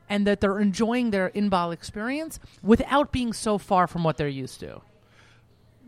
and 0.10 0.26
that 0.26 0.40
they're 0.40 0.60
enjoying 0.60 1.12
their 1.12 1.30
inbal 1.32 1.74
experience 1.74 2.40
without 2.64 3.12
being 3.12 3.34
so 3.34 3.58
far 3.58 3.86
from 3.88 4.04
what 4.04 4.16
they're 4.18 4.28
used 4.46 4.60
to. 4.62 4.82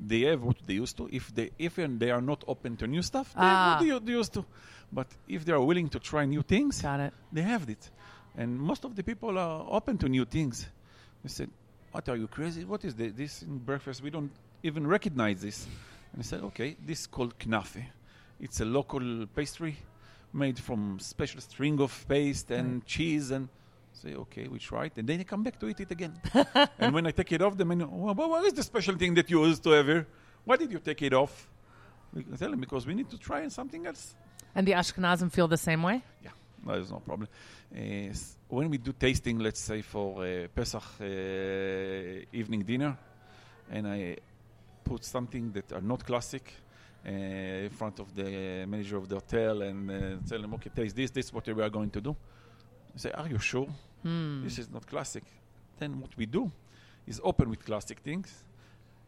they 0.07 0.21
have 0.21 0.41
what 0.41 0.57
they 0.65 0.73
used 0.73 0.97
to. 0.97 1.07
If 1.11 1.33
they 1.35 1.51
if 1.59 1.75
they 2.01 2.09
are 2.11 2.21
not 2.21 2.43
open 2.47 2.75
to 2.77 2.87
new 2.87 3.03
stuff, 3.03 3.27
they 3.33 3.39
Ah. 3.41 3.77
have 3.79 3.87
what 3.93 4.05
they 4.05 4.13
used 4.13 4.33
to. 4.33 4.43
But 4.91 5.07
if 5.27 5.45
they 5.45 5.53
are 5.53 5.61
willing 5.63 5.87
to 5.89 5.99
try 5.99 6.25
new 6.25 6.41
things, 6.41 6.81
Got 6.81 6.99
it. 6.99 7.13
they 7.31 7.43
have 7.43 7.69
it. 7.69 7.89
And 8.35 8.59
most 8.59 8.83
of 8.83 8.95
the 8.95 9.03
people 9.03 9.37
are 9.37 9.65
open 9.77 9.97
to 9.99 10.09
new 10.09 10.25
things. 10.25 10.67
They 11.23 11.29
said, 11.29 11.49
"What 11.91 12.07
are 12.09 12.17
you 12.17 12.27
crazy? 12.27 12.63
What 12.65 12.83
is 12.85 12.95
this 12.95 13.43
in 13.43 13.57
breakfast? 13.59 14.01
We 14.01 14.09
don't 14.09 14.31
even 14.63 14.87
recognize 14.87 15.41
this." 15.41 15.67
And 16.11 16.19
I 16.21 16.23
said, 16.23 16.41
"Okay, 16.49 16.75
this 16.85 17.01
is 17.01 17.07
called 17.07 17.37
knafe. 17.39 17.83
It's 18.39 18.59
a 18.61 18.65
local 18.65 19.27
pastry 19.35 19.77
made 20.33 20.57
from 20.59 20.99
special 20.99 21.41
string 21.41 21.79
of 21.81 21.91
paste 22.07 22.51
and 22.51 22.81
mm. 22.81 22.85
cheese 22.85 23.31
and." 23.31 23.47
Say 23.93 24.15
okay, 24.15 24.47
we 24.47 24.57
try 24.57 24.85
it, 24.85 24.93
and 24.95 25.05
then 25.07 25.17
they 25.17 25.25
come 25.25 25.43
back 25.43 25.59
to 25.59 25.67
eat 25.67 25.81
it 25.81 25.91
again. 25.91 26.13
and 26.79 26.93
when 26.93 27.05
I 27.05 27.11
take 27.11 27.33
it 27.33 27.41
off, 27.41 27.57
the 27.57 27.65
menu, 27.65 27.85
well, 27.91 28.15
what 28.15 28.45
is 28.45 28.53
the 28.53 28.63
special 28.63 28.95
thing 28.95 29.13
that 29.15 29.29
you 29.29 29.45
used 29.45 29.61
to 29.63 29.75
ever? 29.75 30.07
Why 30.45 30.55
did 30.55 30.71
you 30.71 30.79
take 30.79 31.01
it 31.01 31.13
off? 31.13 31.47
We 32.13 32.23
can 32.23 32.37
tell 32.37 32.51
them 32.51 32.59
because 32.59 32.87
we 32.87 32.93
need 32.93 33.09
to 33.09 33.17
try 33.17 33.47
something 33.49 33.85
else. 33.85 34.15
And 34.55 34.67
the 34.67 34.71
Ashkenazim 34.71 35.31
feel 35.31 35.47
the 35.47 35.57
same 35.57 35.83
way. 35.83 36.03
Yeah, 36.23 36.31
no, 36.65 36.73
there's 36.73 36.91
no 36.91 36.99
problem. 36.99 37.27
Uh, 37.73 38.13
when 38.49 38.69
we 38.69 38.77
do 38.77 38.93
tasting, 38.93 39.39
let's 39.39 39.59
say 39.59 39.81
for 39.81 40.23
uh, 40.23 40.47
Pesach 40.53 40.83
uh, 40.99 41.05
evening 42.33 42.63
dinner, 42.63 42.97
and 43.69 43.87
I 43.87 44.17
put 44.83 45.03
something 45.05 45.51
that 45.53 45.71
are 45.71 45.81
not 45.81 46.05
classic 46.05 46.53
uh, 47.05 47.09
in 47.09 47.69
front 47.69 47.99
of 47.99 48.13
the 48.13 48.65
manager 48.67 48.97
of 48.97 49.07
the 49.07 49.15
hotel 49.15 49.61
and 49.61 49.89
uh, 49.89 50.27
tell 50.27 50.41
them, 50.41 50.53
okay, 50.55 50.69
taste 50.75 50.95
this, 50.95 51.11
this 51.11 51.25
is 51.27 51.33
what 51.33 51.47
we 51.47 51.63
are 51.63 51.69
going 51.69 51.89
to 51.89 52.01
do. 52.01 52.15
I 52.93 52.97
say, 52.97 53.11
are 53.11 53.27
you 53.27 53.39
sure? 53.39 53.67
This 54.43 54.59
is 54.59 54.69
not 54.69 54.85
classic. 54.85 55.23
Then 55.79 55.99
what 55.99 56.15
we 56.17 56.25
do 56.25 56.51
is 57.07 57.21
open 57.23 57.49
with 57.49 57.63
classic 57.65 57.99
things. 57.99 58.43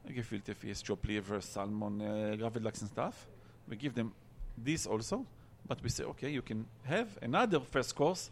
Like 0.06 0.16
gefilte 0.16 0.56
fish, 0.56 0.82
chopped 0.82 1.08
liver, 1.08 1.42
salmon, 1.42 2.02
uh, 2.02 2.36
gravid 2.38 2.66
and 2.66 2.76
stuff. 2.76 3.28
We 3.68 3.76
give 3.78 3.94
them 3.94 4.12
this 4.58 4.86
also, 4.86 5.26
but 5.68 5.82
we 5.84 5.90
say, 5.90 6.04
okay, 6.04 6.30
you 6.30 6.42
can 6.42 6.66
have 6.84 7.08
another 7.22 7.60
first 7.60 7.96
course 7.96 8.30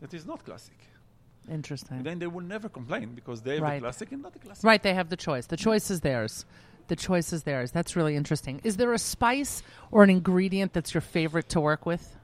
that 0.00 0.12
is 0.14 0.26
not 0.26 0.44
classic. 0.44 0.76
Interesting. 1.50 1.96
And 1.98 2.06
then 2.06 2.18
they 2.18 2.26
will 2.26 2.44
never 2.44 2.68
complain 2.68 3.14
because 3.14 3.42
they 3.42 3.54
have 3.54 3.62
Right. 3.62 3.74
the 3.76 3.80
classic 3.80 4.12
and 4.12 4.22
not 4.22 4.32
the 4.32 4.38
classic. 4.38 4.64
Right, 4.64 4.82
they 4.82 4.94
have 4.94 5.08
the 5.08 5.16
choice. 5.16 5.46
The 5.46 5.56
choice 5.56 5.90
is 5.90 6.00
theirs. 6.00 6.44
The 6.88 6.96
choice 6.96 7.32
is 7.32 7.42
theirs. 7.44 7.70
That's 7.72 7.96
really 7.96 8.16
interesting. 8.16 8.60
Is 8.64 8.76
there 8.76 8.92
a 8.92 8.98
spice 8.98 9.62
or 9.90 10.02
an 10.02 10.10
ingredient 10.10 10.72
that's 10.72 10.94
your 10.94 11.00
favorite 11.00 11.48
to 11.50 11.60
work 11.60 11.86
with? 11.86 12.16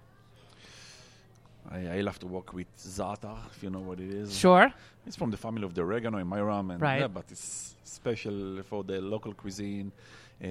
I, 1.71 1.99
I 1.99 2.01
love 2.01 2.19
to 2.21 2.27
work 2.27 2.53
with 2.55 2.67
za'atar, 2.79 3.37
if 3.55 3.63
you 3.63 3.71
know 3.71 3.81
what 3.81 4.01
it 4.01 4.11
is. 4.13 4.37
Sure. 4.39 4.73
It's 5.07 5.17
from 5.17 5.31
the 5.31 5.37
family 5.37 5.65
of 5.65 5.75
the 5.75 5.83
oregano 5.83 6.19
and 6.19 6.31
myram, 6.31 6.73
and 6.73 6.81
Right. 6.81 7.01
yeah, 7.01 7.09
but 7.09 7.25
it's 7.31 7.75
special 7.85 8.63
for 8.63 8.85
the 8.85 9.01
local 9.01 9.35
cuisine. 9.35 9.93
Uh, 10.43 10.47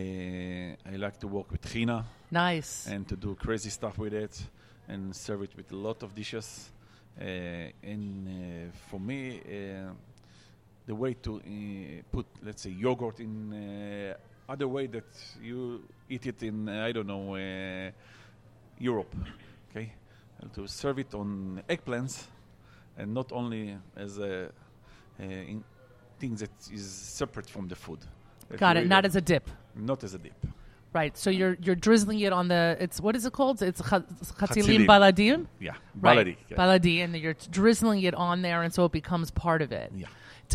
I 0.94 0.96
like 0.98 1.18
to 1.20 1.28
work 1.28 1.50
with 1.52 1.62
tahina 1.62 2.04
Nice. 2.30 2.88
and 2.88 3.08
to 3.08 3.16
do 3.16 3.36
crazy 3.36 3.70
stuff 3.70 3.98
with 3.98 4.14
it 4.14 4.42
and 4.88 5.16
serve 5.16 5.44
it 5.44 5.56
with 5.56 5.72
a 5.72 5.76
lot 5.76 6.04
of 6.04 6.14
dishes. 6.14 6.70
Uh, 7.20 7.24
and 7.84 8.28
uh, 8.28 8.78
for 8.90 9.00
me, 9.00 9.42
the 10.86 10.96
way 10.96 11.14
to 11.16 11.42
put, 12.12 12.26
let's 12.44 12.62
say, 12.62 12.70
yogurt 12.70 13.20
in 13.20 14.14
other 14.48 14.68
way 14.68 14.88
that 14.88 15.04
you 15.42 15.84
eat 16.10 16.26
it 16.28 16.44
in, 16.44 16.70
I 16.70 16.92
don't 16.92 17.08
know, 17.08 17.36
Europe, 18.80 19.14
okay? 19.72 19.92
To 20.54 20.68
serve 20.68 21.00
it 21.00 21.14
on 21.14 21.62
eggplants 21.70 22.26
and 22.98 23.14
not 23.14 23.32
only 23.32 23.76
as 23.96 24.18
a 24.18 24.50
in 25.20 25.64
thing 26.20 26.36
that 26.36 26.50
is 26.72 26.86
separate 26.90 27.50
from 27.50 27.68
the 27.68 27.76
food. 27.76 28.00
Got 28.58 28.78
it. 28.78 28.88
Not 28.88 29.06
as 29.06 29.16
a 29.16 29.22
dip. 29.22 29.50
not 29.76 30.04
as 30.04 30.14
a 30.14 30.18
dip. 30.20 30.34
Right. 30.94 31.18
So 31.18 31.30
you're 31.30 31.58
you're 31.62 31.76
drizzling 31.76 32.20
it 32.22 32.34
on 32.34 32.48
the 32.48 32.78
it's 32.80 33.00
what 33.00 33.16
is 33.16 33.26
it 33.26 33.34
called? 33.34 33.62
It's 33.62 33.82
cha- 33.82 34.00
chatzilim 34.00 34.86
Chatzilim. 34.86 34.88
baladim. 34.88 35.48
Yeah, 35.60 35.74
baladi. 36.00 36.38
Yeah. 36.50 36.58
Baladi, 36.58 37.04
and 37.04 37.16
you're 37.16 37.36
drizzling 37.52 38.02
it 38.04 38.16
on 38.16 38.42
there, 38.42 38.64
and 38.64 38.74
so 38.74 38.86
it 38.86 38.92
becomes 38.92 39.30
part 39.32 39.62
of 39.62 39.72
it. 39.72 39.92
Yeah. 39.96 40.08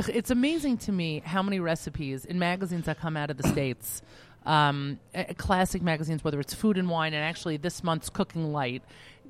it's 0.08 0.30
amazing 0.30 0.78
to 0.78 0.90
me 0.92 1.22
how 1.24 1.42
many 1.42 1.60
recipes 1.60 2.24
in 2.24 2.38
magazines 2.38 2.86
that 2.86 2.98
come 2.98 3.14
out 3.16 3.30
of 3.30 3.36
the 3.36 3.46
states 3.46 4.00
um, 4.46 4.98
classic 5.36 5.82
magazines 5.82 6.24
whether 6.24 6.40
it's 6.40 6.54
food 6.54 6.78
and 6.78 6.88
wine 6.88 7.12
and 7.14 7.22
actually 7.22 7.56
this 7.58 7.84
month's 7.84 8.08
cooking 8.08 8.52
light 8.52 8.82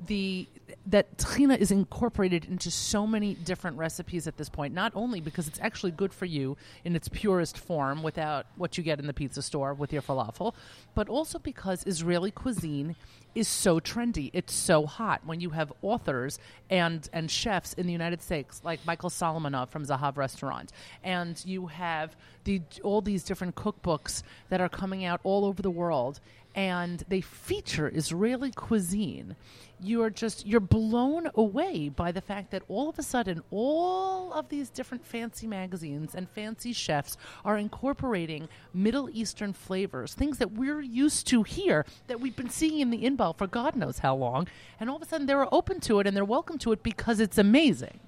the 0.07 0.49
that 0.87 1.17
tahina 1.19 1.57
is 1.59 1.71
incorporated 1.71 2.47
into 2.47 2.71
so 2.71 3.07
many 3.07 3.35
different 3.35 3.77
recipes 3.77 4.27
at 4.27 4.37
this 4.37 4.49
point 4.49 4.73
not 4.73 4.91
only 4.95 5.21
because 5.21 5.47
it's 5.47 5.61
actually 5.61 5.93
good 5.93 6.13
for 6.13 6.25
you 6.25 6.57
in 6.85 6.97
its 6.97 7.09
purest 7.09 7.59
form 7.59 8.03
without 8.03 8.47
what 8.57 8.79
you 8.79 8.83
get 8.83 8.99
in 8.99 9.07
the 9.07 9.13
pizza 9.13 9.43
store 9.43 9.75
with 9.75 9.93
your 9.93 10.03
falafel 10.03 10.55
but 10.95 11.09
also 11.09 11.39
because 11.39 11.85
israeli 11.85 12.31
cuisine 12.31 12.97
is 13.35 13.49
so 13.49 13.81
trendy. 13.81 14.31
It's 14.33 14.55
so 14.55 14.87
hot 14.87 15.23
when 15.25 15.41
you 15.41 15.51
have 15.51 15.73
authors 15.83 16.39
and 16.71 17.09
and 17.13 17.31
chefs 17.31 17.73
in 17.75 17.87
the 17.87 17.93
United 17.93 18.23
States 18.23 18.61
like 18.65 18.85
Michael 18.87 19.11
Solomonov 19.11 19.69
from 19.69 19.85
Zahav 19.85 20.17
Restaurant, 20.17 20.73
and 21.03 21.43
you 21.45 21.67
have 21.67 22.15
the 22.45 22.61
all 22.83 23.01
these 23.01 23.25
different 23.25 23.55
cookbooks 23.55 24.23
that 24.51 24.61
are 24.61 24.69
coming 24.69 25.05
out 25.05 25.21
all 25.25 25.45
over 25.45 25.63
the 25.63 25.71
world, 25.71 26.21
and 26.55 27.05
they 27.09 27.21
feature 27.21 27.91
Israeli 27.95 28.51
cuisine. 28.53 29.37
You're 29.81 30.11
just 30.11 30.47
you're 30.47 30.61
blown 30.61 31.29
away 31.35 31.89
by 31.89 32.13
the 32.13 32.21
fact 32.21 32.51
that 32.53 32.63
all 32.69 32.89
of 32.89 32.99
a 32.99 33.03
sudden 33.03 33.43
all 33.51 34.33
of 34.33 34.49
these 34.49 34.69
different 34.71 35.05
fancy 35.05 35.47
magazines 35.47 36.15
and 36.15 36.29
fancy 36.29 36.73
chefs 36.73 37.17
are 37.45 37.59
incorporating 37.59 38.49
middle 38.73 39.11
eastern 39.13 39.53
flavors 39.53 40.15
things 40.15 40.39
that 40.39 40.53
we're 40.53 40.81
used 40.81 41.27
to 41.27 41.43
here 41.43 41.85
that 42.07 42.21
we've 42.21 42.37
been 42.37 42.49
seeing 42.51 42.79
in 42.79 42.91
the 42.91 43.03
inbal 43.03 43.37
for 43.37 43.47
god 43.47 43.75
knows 43.75 43.99
how 43.99 44.15
long. 44.15 44.47
And 44.79 44.89
all 44.89 44.97
of 44.97 45.03
a 45.03 45.07
sudden 45.07 45.27
they're 45.27 45.53
open 45.53 45.81
to 45.81 45.99
it 46.01 46.07
and 46.07 46.17
they're 46.17 46.25
welcome 46.25 46.59
to 46.59 46.73
it 46.73 46.83
because 46.83 47.19
it's 47.19 47.39
amazing. 47.39 47.99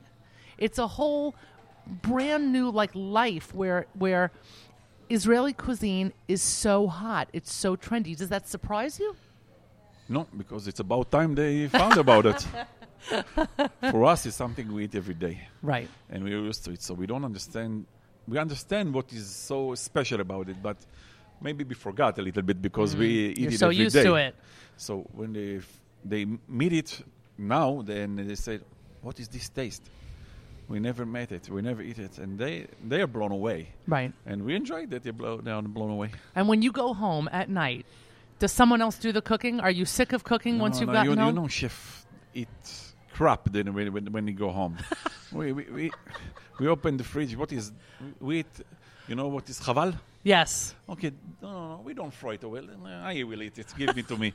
It's 0.59 0.79
a 0.79 0.87
whole 0.87 1.35
brand 1.87 2.53
new 2.53 2.71
like 2.71 2.91
life 2.95 3.55
where 3.55 3.87
where 3.95 4.31
israeli 5.09 5.53
cuisine 5.53 6.13
is 6.29 6.43
so 6.43 6.87
hot 6.87 7.29
it's 7.33 7.53
so 7.53 7.77
trendy 7.77 8.17
does 8.17 8.29
that 8.29 8.49
surprise 8.49 8.99
you 8.99 9.15
No, 10.09 10.27
because 10.37 10.69
it's 10.69 10.81
about 10.81 11.11
time 11.11 11.35
they 11.35 11.67
found 11.69 11.97
about 11.97 12.27
it. 12.27 12.47
For 13.91 14.05
us, 14.13 14.27
it's 14.27 14.37
something 14.37 14.67
we 14.73 14.85
eat 14.85 14.95
every 14.95 15.15
day, 15.15 15.37
right 15.63 15.89
and 16.11 16.23
we're 16.25 16.45
used 16.51 16.63
to 16.67 16.71
it. 16.73 16.83
So 16.83 16.93
we 16.95 17.07
don't 17.07 17.25
understand. 17.25 17.87
We 18.29 18.37
understand 18.39 18.93
what 18.95 19.07
is 19.13 19.27
so 19.51 19.75
special 19.75 20.21
about 20.21 20.49
it, 20.49 20.57
but 20.63 20.77
maybe 21.41 21.65
we 21.65 21.75
forgot 21.75 22.19
a 22.19 22.23
little 22.23 22.43
bit 22.43 22.61
because 22.61 22.95
we 22.97 23.09
eat 23.09 23.37
Mm. 23.37 23.41
you're 23.43 23.53
it 23.53 23.59
so 23.59 23.67
every 23.69 23.85
used 23.85 23.97
day. 23.97 24.05
to 24.05 24.15
it 24.27 24.35
So 24.77 24.93
when 25.19 25.33
they 25.33 25.57
f- 25.57 25.81
they 26.05 26.23
meet 26.61 26.73
it 26.83 26.91
now, 27.39 27.83
then 27.83 28.17
they 28.29 28.35
say, 28.37 28.61
"What 29.03 29.19
is 29.21 29.29
this 29.29 29.49
taste? 29.49 29.83
We 30.69 30.81
never 30.81 31.05
met 31.05 31.31
it. 31.33 31.49
We 31.49 31.63
never 31.63 31.83
eat 31.83 31.99
it," 31.99 32.19
and 32.19 32.39
they 32.39 32.67
they 32.89 33.01
are 33.03 33.07
blown 33.07 33.33
away, 33.33 33.69
right 33.87 34.13
and 34.27 34.45
we 34.45 34.55
enjoy 34.55 34.87
that 34.87 35.03
they 35.03 35.11
blow 35.11 35.41
they 35.41 35.51
are 35.51 35.63
blown 35.63 35.91
away. 35.91 36.11
And 36.35 36.49
when 36.49 36.63
you 36.63 36.73
go 36.73 36.95
home 36.95 37.29
at 37.33 37.49
night, 37.49 37.85
does 38.39 38.53
someone 38.53 38.81
else 38.81 38.99
do 38.99 39.13
the 39.13 39.23
cooking? 39.23 39.61
Are 39.61 39.71
you 39.71 39.85
sick 39.85 40.13
of 40.13 40.25
cooking 40.25 40.59
once 40.59 40.81
you've 40.81 40.89
no, 40.89 40.95
gotten 40.95 41.13
you, 41.13 41.17
home? 41.19 41.35
You 41.35 41.41
know, 41.43 41.49
chef 41.49 42.07
eat 42.35 42.49
crap 43.15 43.51
then 43.53 43.73
when, 43.73 43.93
when, 43.93 44.13
when 44.13 44.27
you 44.27 44.35
go 44.35 44.51
home. 44.51 44.77
we, 45.33 45.53
we, 45.53 45.65
we, 45.65 45.91
we 46.59 46.69
open 46.69 46.97
the 46.97 47.05
fridge. 47.05 47.37
What 47.37 47.53
is, 47.53 47.73
we 48.21 48.41
eat, 48.41 48.47
you 49.09 49.15
know 49.15 49.29
what 49.29 49.49
is 49.49 49.61
chaval? 49.61 49.95
Yes. 50.25 50.75
Okay, 50.89 51.13
no, 51.41 51.53
no, 51.53 51.69
no, 51.77 51.81
we 51.85 51.95
don't 51.95 52.13
throw 52.13 52.31
it 52.31 52.43
away. 52.43 52.63
I 52.85 53.23
will 53.23 53.43
eat 53.43 53.59
it. 53.59 53.73
Give 53.79 53.97
it 53.97 54.09
to 54.09 54.17
me. 54.17 54.33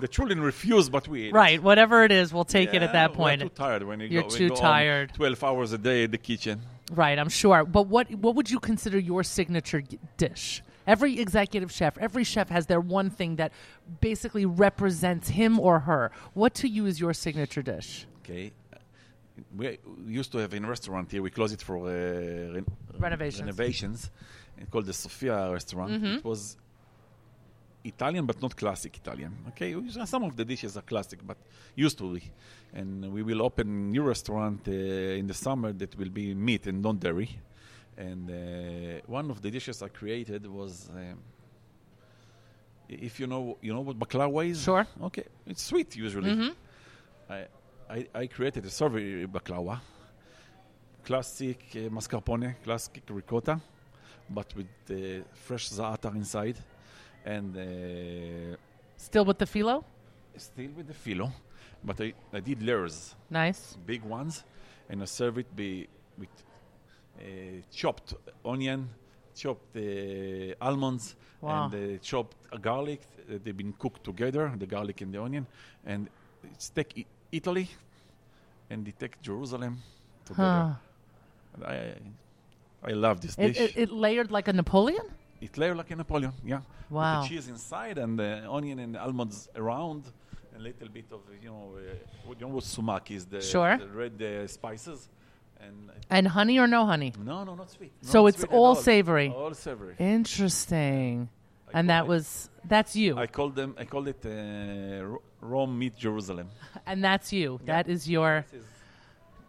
the 0.00 0.06
children 0.06 0.40
refuse, 0.40 0.88
but 0.88 1.08
we 1.08 1.28
eat 1.28 1.32
Right. 1.34 1.60
Whatever 1.60 2.04
it 2.04 2.12
is, 2.12 2.32
we'll 2.32 2.44
take 2.44 2.72
it 2.74 2.82
at 2.82 2.92
that 2.92 3.12
point. 3.12 3.42
We're 3.42 3.48
too 3.48 3.54
tired 3.54 3.82
when 3.82 3.98
you 4.00 4.06
You're 4.06 4.22
go, 4.22 4.28
too 4.28 4.48
go 4.50 4.54
home 4.54 4.62
tired. 4.62 5.14
12 5.14 5.42
hours 5.44 5.72
a 5.72 5.78
day 5.78 6.04
in 6.04 6.10
the 6.12 6.18
kitchen. 6.18 6.60
Right, 6.92 7.18
I'm 7.18 7.28
sure. 7.28 7.64
But 7.64 7.86
what 7.88 8.10
what 8.14 8.34
would 8.36 8.50
you 8.50 8.60
consider 8.60 8.98
your 8.98 9.22
signature 9.24 9.80
g- 9.80 9.98
dish? 10.16 10.62
Every 10.86 11.20
executive 11.20 11.70
chef, 11.70 11.96
every 11.98 12.24
chef 12.24 12.48
has 12.48 12.66
their 12.66 12.80
one 12.80 13.10
thing 13.10 13.36
that 13.36 13.52
basically 14.00 14.44
represents 14.46 15.28
him 15.28 15.60
or 15.60 15.80
her. 15.80 16.10
What 16.34 16.54
to 16.54 16.68
you 16.68 16.86
is 16.86 16.98
your 16.98 17.12
signature 17.14 17.62
dish? 17.62 18.06
Okay. 18.24 18.52
We 19.56 19.78
used 20.06 20.32
to 20.32 20.38
have 20.38 20.52
in 20.54 20.66
restaurant 20.66 21.10
here. 21.10 21.22
We 21.22 21.30
closed 21.30 21.54
it 21.54 21.62
for 21.62 21.76
uh, 21.78 21.90
ren- 22.54 22.66
Renovations. 22.98 23.40
renovations. 23.40 24.10
It's 24.60 24.70
called 24.70 24.86
the 24.86 24.92
Sofia 24.92 25.50
restaurant. 25.50 25.92
Mm-hmm. 25.92 26.16
It 26.18 26.24
was 26.24 26.56
Italian, 27.82 28.26
but 28.26 28.40
not 28.42 28.54
classic 28.56 28.96
Italian. 28.96 29.34
Okay, 29.48 29.74
some 30.04 30.24
of 30.24 30.36
the 30.36 30.44
dishes 30.44 30.76
are 30.76 30.82
classic, 30.82 31.20
but 31.26 31.38
used 31.74 31.98
to 31.98 32.14
be. 32.14 32.22
And 32.74 33.12
we 33.12 33.22
will 33.22 33.42
open 33.42 33.90
new 33.90 34.02
restaurant 34.02 34.68
uh, 34.68 34.72
in 35.20 35.26
the 35.26 35.34
summer 35.34 35.72
that 35.72 35.96
will 35.96 36.10
be 36.10 36.34
meat 36.34 36.66
and 36.66 36.82
not 36.82 37.00
dairy. 37.00 37.30
And 37.96 38.30
uh, 38.30 39.00
one 39.06 39.30
of 39.30 39.40
the 39.42 39.50
dishes 39.50 39.82
I 39.82 39.88
created 39.88 40.46
was, 40.46 40.90
um, 40.90 41.18
if 42.88 43.18
you 43.18 43.26
know, 43.26 43.56
you 43.62 43.72
know 43.72 43.80
what 43.80 43.98
baklava 43.98 44.48
is. 44.48 44.62
Sure. 44.62 44.86
Okay, 45.02 45.24
it's 45.46 45.62
sweet 45.62 45.96
usually. 45.96 46.30
Mm-hmm. 46.30 47.32
I, 47.32 47.46
I, 47.88 48.06
I 48.14 48.26
created 48.26 48.66
a 48.66 48.70
savory 48.70 49.26
baklava, 49.26 49.80
classic 51.04 51.60
uh, 51.74 51.78
mascarpone, 51.88 52.54
classic 52.62 53.02
ricotta, 53.08 53.60
but 54.30 54.54
with 54.56 54.66
uh, 54.90 55.24
fresh 55.34 55.68
za'atar 55.70 56.14
inside, 56.14 56.56
and 57.24 57.56
uh, 57.56 58.56
Still 58.96 59.24
with 59.24 59.38
the 59.38 59.46
phyllo? 59.46 59.84
still 60.36 60.70
with 60.76 60.86
the 60.86 60.94
filo, 60.94 61.30
but 61.84 62.00
I, 62.00 62.12
I 62.32 62.40
did 62.40 62.62
layers, 62.62 63.14
Nice. 63.30 63.76
big 63.86 64.02
ones, 64.04 64.44
and 64.88 65.02
I 65.02 65.06
serve 65.06 65.38
it 65.38 65.54
be, 65.56 65.88
with 66.18 66.28
uh, 67.18 67.22
chopped 67.72 68.14
onion, 68.44 68.88
chopped 69.34 69.76
uh, 69.76 70.54
almonds, 70.60 71.16
Wow. 71.40 71.64
and 71.72 71.74
uh, 71.74 71.98
chopped 72.02 72.36
garlic. 72.62 73.00
Uh, 73.28 73.38
they've 73.42 73.56
been 73.56 73.72
cooked 73.78 74.04
together, 74.04 74.52
the 74.58 74.66
garlic 74.66 75.00
and 75.00 75.12
the 75.12 75.22
onion, 75.22 75.46
and 75.86 76.08
it's 76.44 76.68
take 76.70 76.92
I- 76.98 77.06
Italy, 77.32 77.68
and 78.70 78.84
they 78.86 78.92
take 78.92 79.20
Jerusalem 79.22 79.78
together. 80.24 80.76
Huh. 81.60 81.66
I, 81.66 81.94
I 82.82 82.92
love 82.92 83.20
this 83.20 83.34
It, 83.38 83.48
dish. 83.54 83.58
it, 83.58 83.76
it 83.76 83.90
layered 83.92 84.30
like 84.30 84.48
a 84.48 84.52
Napoleon? 84.52 85.04
It 85.40 85.56
layered 85.58 85.76
like 85.76 85.90
a 85.90 85.96
Napoleon, 85.96 86.32
yeah. 86.44 86.60
Wow. 86.88 87.20
With 87.20 87.28
the 87.30 87.34
cheese 87.36 87.48
inside 87.48 87.98
and 87.98 88.18
the 88.18 88.46
onion 88.50 88.78
and 88.78 88.96
almonds 88.96 89.48
around, 89.56 90.04
a 90.56 90.58
little 90.58 90.88
bit 90.88 91.06
of 91.12 91.20
you 91.42 91.48
know, 91.50 91.74
uh, 91.76 91.80
what 92.26 92.40
you 92.40 92.46
know 92.46 92.54
what 92.54 92.64
sumac 92.64 93.10
is 93.10 93.24
the, 93.26 93.40
Sure. 93.40 93.76
the 93.78 93.86
red 93.88 94.20
uh, 94.22 94.46
spices, 94.46 95.08
and 95.60 95.90
And 96.10 96.26
honey 96.28 96.58
or 96.58 96.66
no 96.66 96.84
honey? 96.86 97.12
no, 97.22 97.44
no, 97.44 97.54
not 97.54 97.70
sweet. 97.70 97.92
So 98.02 98.22
Not 98.22 98.28
it's 98.28 98.38
sweet 98.40 98.50
at 98.52 98.56
all 98.56 98.74
savory. 98.74 99.28
All 99.30 99.54
savory. 99.54 99.94
Interesting. 99.98 101.28
I 101.72 101.78
And 101.78 101.88
that 101.90 102.06
was 102.08 102.50
that's 102.64 102.96
you. 102.96 103.16
I 103.16 103.26
call 103.26 103.50
them. 103.50 103.74
I 103.78 103.84
call 103.84 104.08
it 104.08 104.20
uh, 104.26 104.30
ro- 105.06 105.22
raw 105.40 105.66
meat 105.66 105.96
Jerusalem. 105.96 106.48
and 106.86 107.02
that's 107.04 107.32
you. 107.32 107.60
Yeah. 107.60 107.66
That 107.72 107.88
is 107.88 108.08
your 108.08 108.44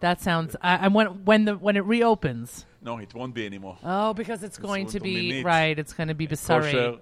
that 0.01 0.21
sounds 0.21 0.55
I, 0.61 0.85
I 0.85 0.87
when 0.89 1.25
when 1.25 1.45
the 1.45 1.55
when 1.57 1.75
it 1.77 1.85
reopens. 1.85 2.65
no, 2.81 2.97
it 2.97 3.13
won't 3.13 3.33
be 3.33 3.45
anymore. 3.45 3.77
Oh, 3.83 4.13
because 4.13 4.43
it's 4.43 4.57
It's 4.57 4.65
going 4.67 4.87
to 4.87 4.99
be 4.99 5.15
meat. 5.31 5.45
right. 5.45 5.77
It's 5.79 5.93
going 5.93 6.09
to 6.09 6.15
be 6.15 6.27
basari. 6.27 6.99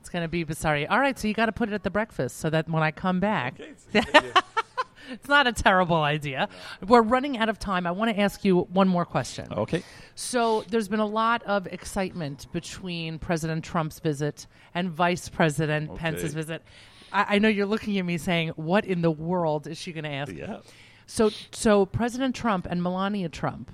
It's 0.00 0.08
going 0.08 0.22
to 0.22 0.28
be 0.28 0.44
basari. 0.46 0.86
All 0.90 0.98
right, 0.98 1.18
so 1.18 1.28
you 1.28 1.34
got 1.34 1.46
to 1.46 1.52
put 1.52 1.68
it 1.68 1.74
at 1.74 1.82
the 1.82 1.90
breakfast 1.90 2.38
so 2.38 2.48
that 2.48 2.68
when 2.70 2.82
I 2.82 2.90
come 2.90 3.20
back, 3.20 3.60
Okay, 3.60 3.70
it's, 3.70 3.86
it's, 5.10 5.28
not 5.28 5.46
a 5.46 5.52
terrible 5.52 6.02
idea. 6.02 6.48
We're 6.86 7.02
running 7.02 7.36
out 7.36 7.50
of 7.50 7.58
time. 7.58 7.86
I 7.86 7.90
want 7.90 8.10
to 8.14 8.18
ask 8.18 8.42
you 8.44 8.60
one 8.72 8.88
more 8.88 9.04
question. 9.04 9.46
okay. 9.52 9.82
So 10.14 10.64
there's 10.70 10.88
been 10.88 11.00
a 11.00 11.06
lot 11.06 11.42
of 11.42 11.66
excitement 11.66 12.46
between 12.52 13.18
President 13.18 13.62
Trump's 13.64 13.98
visit 14.00 14.46
and 14.74 14.88
Vice 14.90 15.28
President 15.28 15.90
Okay. 15.90 15.98
Pence's 15.98 16.32
visit. 16.34 16.62
I, 17.12 17.36
I 17.36 17.38
know 17.38 17.48
you're 17.48 17.66
looking 17.66 17.98
at 17.98 18.04
me 18.06 18.16
saying, 18.18 18.50
"What 18.56 18.84
in 18.86 19.02
the 19.02 19.10
world 19.10 19.66
is 19.66 19.76
she 19.76 19.92
going 19.92 20.04
to 20.04 20.10
ask?" 20.10 20.32
Yeah. 20.32 20.60
So, 21.10 21.32
so 21.50 21.86
President 21.86 22.36
Trump 22.36 22.68
and 22.70 22.84
Melania 22.84 23.28
Trump, 23.28 23.72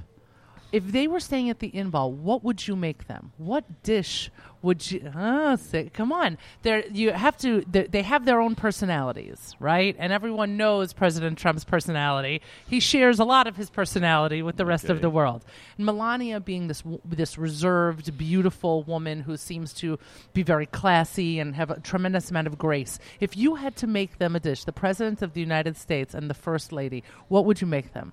if 0.72 0.85
they 0.92 1.07
were 1.07 1.20
staying 1.20 1.50
at 1.50 1.61
the 1.61 1.70
Inbal, 1.70 2.12
what 2.12 2.42
would 2.44 2.66
you 2.66 2.76
make 2.76 3.07
them? 3.07 3.33
What 3.38 3.83
dish 3.83 4.31
would 4.62 4.90
you? 4.90 5.12
Uh, 5.14 5.57
say, 5.57 5.90
come 5.92 6.12
on, 6.12 6.38
they 6.62 6.88
you 6.92 7.12
have 7.12 7.37
to. 7.38 7.64
They, 7.70 7.85
they 7.85 8.02
have 8.02 8.24
their 8.24 8.40
own 8.40 8.55
personalities, 8.57 9.55
right? 9.61 9.94
And 9.98 10.12
everyone 10.12 10.57
knows 10.57 10.92
President 10.92 11.38
Trump's 11.38 11.64
personality. 11.64 12.42
He 12.66 12.81
shares 12.81 13.20
a 13.20 13.24
lot 13.24 13.46
of 13.46 13.57
his 13.57 13.70
personality 13.70 14.42
with 14.42 14.57
the 14.57 14.66
rest 14.66 14.88
of 14.88 15.00
the 15.00 15.11
world. 15.11 15.44
And 15.76 15.87
Melania, 15.87 16.40
being 16.40 16.66
this 16.66 16.83
this 17.05 17.38
reserved, 17.38 18.18
beautiful 18.18 18.83
woman 18.83 19.20
who 19.20 19.37
seems 19.37 19.72
to 19.74 19.98
be 20.33 20.42
very 20.42 20.66
classy 20.66 21.38
and 21.38 21.55
have 21.55 21.70
a 21.70 21.81
tremendous 21.81 22.31
amount 22.31 22.48
of 22.48 22.59
grace. 22.59 22.98
If 23.20 23.37
you 23.37 23.55
had 23.55 23.76
to 23.76 23.87
make 23.87 24.18
them 24.18 24.35
a 24.35 24.40
dish, 24.40 24.64
the 24.64 24.72
President 24.72 25.22
of 25.22 25.33
the 25.33 25.40
United 25.40 25.76
States 25.76 26.12
and 26.12 26.29
the 26.29 26.35
First 26.35 26.72
Lady, 26.72 27.05
what 27.29 27.44
would 27.44 27.61
you 27.61 27.66
make 27.66 27.92
them? 27.92 28.12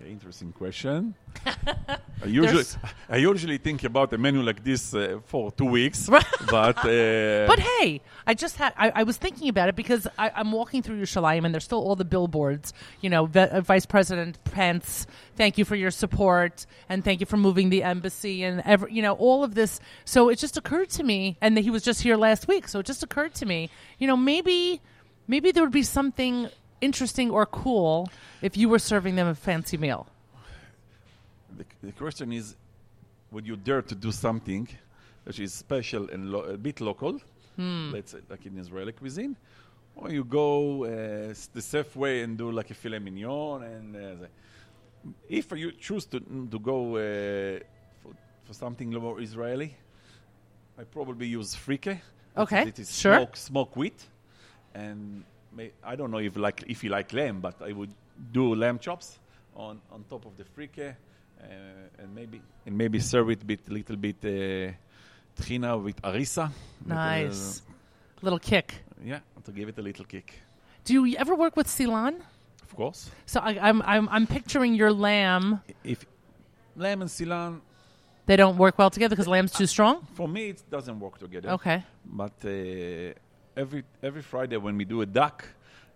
Okay, 0.00 0.10
interesting 0.12 0.52
question. 0.52 1.14
I 1.44 1.98
usually 2.26 2.64
I 3.08 3.16
usually 3.16 3.58
think 3.58 3.84
about 3.84 4.12
a 4.12 4.18
menu 4.18 4.40
like 4.42 4.64
this 4.64 4.94
uh, 4.94 5.18
for 5.26 5.50
two 5.52 5.66
weeks, 5.66 6.08
but 6.50 6.78
uh, 6.78 7.46
But 7.46 7.58
hey, 7.58 8.00
I 8.26 8.32
just 8.34 8.56
had 8.56 8.72
I, 8.78 8.92
I 8.94 9.02
was 9.02 9.18
thinking 9.18 9.48
about 9.48 9.68
it 9.68 9.76
because 9.76 10.06
I, 10.18 10.30
I'm 10.34 10.52
walking 10.52 10.82
through 10.82 11.00
Yerushalayim 11.02 11.44
and 11.44 11.52
there's 11.52 11.64
still 11.64 11.82
all 11.82 11.96
the 11.96 12.04
billboards. 12.06 12.72
You 13.02 13.10
know, 13.10 13.26
v- 13.26 13.40
uh, 13.40 13.60
Vice 13.60 13.84
President 13.84 14.42
Pence, 14.44 15.06
thank 15.36 15.58
you 15.58 15.66
for 15.66 15.76
your 15.76 15.90
support 15.90 16.64
and 16.88 17.04
thank 17.04 17.20
you 17.20 17.26
for 17.26 17.36
moving 17.36 17.68
the 17.68 17.82
embassy 17.82 18.42
and 18.44 18.62
every, 18.64 18.94
you 18.94 19.02
know 19.02 19.14
all 19.14 19.44
of 19.44 19.54
this. 19.54 19.80
So 20.06 20.30
it 20.30 20.38
just 20.38 20.56
occurred 20.56 20.88
to 20.90 21.02
me, 21.02 21.36
and 21.42 21.56
that 21.58 21.62
he 21.62 21.70
was 21.70 21.82
just 21.82 22.00
here 22.00 22.16
last 22.16 22.48
week. 22.48 22.68
So 22.68 22.78
it 22.78 22.86
just 22.86 23.02
occurred 23.02 23.34
to 23.34 23.46
me, 23.46 23.68
you 23.98 24.06
know, 24.06 24.16
maybe 24.16 24.80
maybe 25.28 25.52
there 25.52 25.62
would 25.62 25.72
be 25.72 25.82
something 25.82 26.48
interesting 26.80 27.30
or 27.30 27.46
cool 27.46 28.08
if 28.42 28.56
you 28.56 28.68
were 28.68 28.78
serving 28.78 29.16
them 29.16 29.28
a 29.28 29.34
fancy 29.34 29.76
meal. 29.76 30.06
the, 31.56 31.64
the 31.82 31.92
question 31.92 32.32
is, 32.32 32.56
would 33.30 33.46
you 33.46 33.56
dare 33.56 33.82
to 33.82 33.94
do 33.94 34.10
something 34.12 34.68
which 35.24 35.38
is 35.40 35.52
special 35.52 36.08
and 36.10 36.30
lo- 36.32 36.44
a 36.44 36.56
bit 36.56 36.80
local, 36.80 37.20
Hmm. 37.56 37.90
let's 37.92 38.12
say 38.12 38.18
like 38.30 38.46
in 38.46 38.56
Israeli 38.58 38.92
cuisine, 38.92 39.36
or 39.96 40.10
you 40.10 40.24
go 40.24 40.84
uh, 40.84 41.34
the 41.52 41.60
safe 41.60 41.94
way 41.96 42.22
and 42.22 42.38
do 42.38 42.50
like 42.50 42.70
a 42.70 42.74
filet 42.74 43.00
mignon 43.00 43.62
and 43.62 43.96
uh, 43.96 44.26
if 45.28 45.50
you 45.52 45.72
choose 45.72 46.06
to 46.06 46.20
to 46.50 46.58
go 46.58 46.96
uh, 46.96 47.58
for, 48.02 48.12
for 48.44 48.54
something 48.54 48.88
more 48.90 49.20
Israeli, 49.20 49.74
I 50.78 50.84
probably 50.84 51.26
use 51.26 51.54
freekeh. 51.54 51.98
Okay, 52.36 52.62
it 52.68 52.78
is 52.78 52.90
sure. 52.98 53.16
smoke, 53.16 53.36
smoke 53.36 53.76
wheat, 53.76 54.00
and 54.74 55.24
may, 55.56 55.72
I 55.84 55.96
don't 55.96 56.10
know 56.10 56.18
if 56.18 56.36
like 56.36 56.64
if 56.66 56.84
you 56.84 56.90
like 56.90 57.12
lamb, 57.12 57.40
but 57.40 57.60
I 57.62 57.72
would 57.72 57.92
do 58.32 58.54
lamb 58.54 58.78
chops 58.78 59.18
on 59.54 59.80
on 59.90 60.04
top 60.08 60.26
of 60.26 60.36
the 60.36 60.44
freekeh, 60.44 60.94
uh, 61.42 61.44
and 62.02 62.14
maybe 62.14 62.40
and 62.66 62.76
maybe 62.76 62.98
serve 63.00 63.30
it 63.30 63.42
with 63.46 63.68
a 63.68 63.72
little 63.72 63.96
bit 63.96 64.16
uh, 64.24 64.72
tahina 65.36 65.82
with 65.82 66.00
harissa. 66.02 66.50
with, 66.82 66.92
uh, 66.92 66.94
Nice, 66.94 67.62
little 68.22 68.38
kick. 68.38 68.74
yeah, 69.04 69.20
to 69.44 69.52
give 69.52 69.68
it 69.68 69.78
a 69.78 69.82
little 69.82 70.04
kick. 70.04 70.32
Do 70.84 70.92
you 71.04 71.16
ever 71.18 71.34
work 71.34 71.56
with 71.56 71.66
Silan? 71.68 72.16
Of 72.62 72.76
course, 72.76 73.10
So 73.26 73.40
I, 73.40 73.58
I'm 73.68 73.82
I'm 73.82 74.08
I'm 74.08 74.26
picturing 74.26 74.74
your 74.74 74.92
lamb. 74.92 75.60
if 75.84 76.06
lamb 76.76 77.02
and 77.02 77.10
silan, 77.10 77.60
They 78.26 78.36
don't 78.36 78.56
work 78.58 78.78
well 78.78 78.90
together 78.90 79.16
because 79.16 79.26
lamb's 79.30 79.52
too 79.52 79.66
strong. 79.66 80.06
for 80.14 80.28
me 80.28 80.50
it 80.50 80.62
doesn't 80.70 81.00
work 81.00 81.18
together. 81.18 81.50
Okay. 81.50 81.82
But 82.04 82.32
uh, 82.44 83.12
every 83.56 83.84
every 84.02 84.22
Friday 84.22 84.56
when 84.56 84.76
we 84.76 84.84
do 84.84 85.00
a 85.02 85.06
duck 85.06 85.44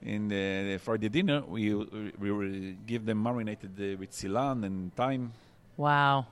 in 0.03 0.29
the 0.29 0.79
Friday 0.79 1.09
dinner, 1.09 1.43
we 1.47 1.75
we, 1.75 2.77
give 2.87 3.07
them 3.07 3.23
marinated 3.23 3.73
uh, 3.79 3.97
with 3.99 4.13
silan 4.13 4.65
and 4.65 4.95
thyme. 4.95 5.33
Wow. 5.77 6.27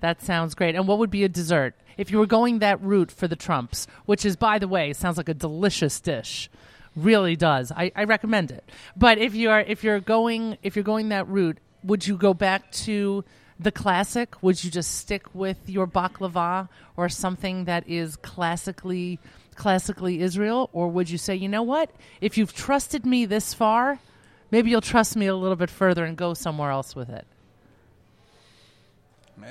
That 0.00 0.20
sounds 0.22 0.54
great. 0.54 0.74
And 0.74 0.86
what 0.86 0.98
would 0.98 1.10
be 1.10 1.24
a 1.24 1.28
dessert 1.28 1.74
if 1.96 2.10
you 2.10 2.18
were 2.18 2.26
going 2.26 2.58
that 2.58 2.80
route 2.82 3.10
for 3.10 3.26
the 3.26 3.36
Trumps, 3.36 3.86
which 4.04 4.26
is, 4.26 4.36
by 4.36 4.58
the 4.58 4.68
way, 4.68 4.92
sounds 4.92 5.16
like 5.16 5.30
a 5.30 5.34
delicious 5.34 6.00
dish. 6.00 6.50
Really 6.94 7.36
does. 7.36 7.72
I, 7.72 7.92
I 7.96 8.04
recommend 8.04 8.50
it. 8.50 8.64
But 8.96 9.18
if 9.18 9.34
you 9.34 9.50
are 9.50 9.60
if 9.60 9.84
you're 9.84 10.00
going 10.00 10.58
if 10.62 10.76
you're 10.76 10.82
going 10.82 11.10
that 11.10 11.28
route, 11.28 11.58
would 11.82 12.06
you 12.06 12.16
go 12.16 12.34
back 12.34 12.70
to 12.72 13.24
the 13.58 13.72
classic? 13.72 14.42
Would 14.42 14.62
you 14.62 14.70
just 14.70 14.96
stick 14.96 15.34
with 15.34 15.68
your 15.68 15.86
baklava 15.86 16.68
or 16.96 17.08
something 17.08 17.64
that 17.64 17.88
is 17.88 18.16
classically 18.16 19.18
classically 19.56 20.20
Israel, 20.20 20.70
or 20.72 20.88
would 20.88 21.10
you 21.10 21.18
say, 21.18 21.34
you 21.34 21.48
know 21.48 21.62
what? 21.62 21.90
If 22.20 22.38
you've 22.38 22.52
trusted 22.52 23.04
me 23.06 23.26
this 23.26 23.54
far, 23.54 23.98
maybe 24.50 24.70
you'll 24.70 24.80
trust 24.80 25.16
me 25.16 25.26
a 25.26 25.34
little 25.34 25.56
bit 25.56 25.70
further 25.70 26.04
and 26.04 26.16
go 26.16 26.34
somewhere 26.34 26.70
else 26.70 26.94
with 26.94 27.10
it. 27.10 27.26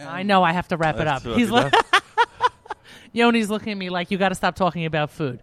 I 0.07 0.23
know 0.23 0.43
I 0.43 0.51
have 0.51 0.67
to 0.69 0.77
wrap 0.77 0.99
it 0.99 1.07
up. 1.07 1.23
He's 1.23 1.49
it 1.49 1.53
like. 1.53 1.73
Yoni's 3.13 3.49
looking 3.49 3.71
at 3.71 3.77
me 3.77 3.89
like 3.89 4.11
you 4.11 4.17
got 4.17 4.29
to 4.29 4.35
stop 4.35 4.55
talking 4.55 4.85
about 4.85 5.09
food. 5.09 5.39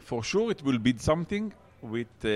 For 0.00 0.24
sure, 0.24 0.50
it 0.50 0.62
will 0.62 0.78
be 0.78 0.96
something 0.98 1.52
with 1.80 2.08
uh, 2.24 2.28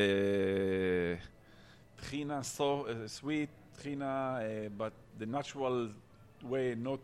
tahina, 2.01 2.45
so 2.45 2.87
uh, 2.87 3.09
sweet 3.09 3.49
tahina, 3.81 4.67
uh, 4.67 4.69
but 4.77 4.93
the 5.19 5.27
natural 5.27 5.89
way, 6.45 6.77
not 6.77 7.01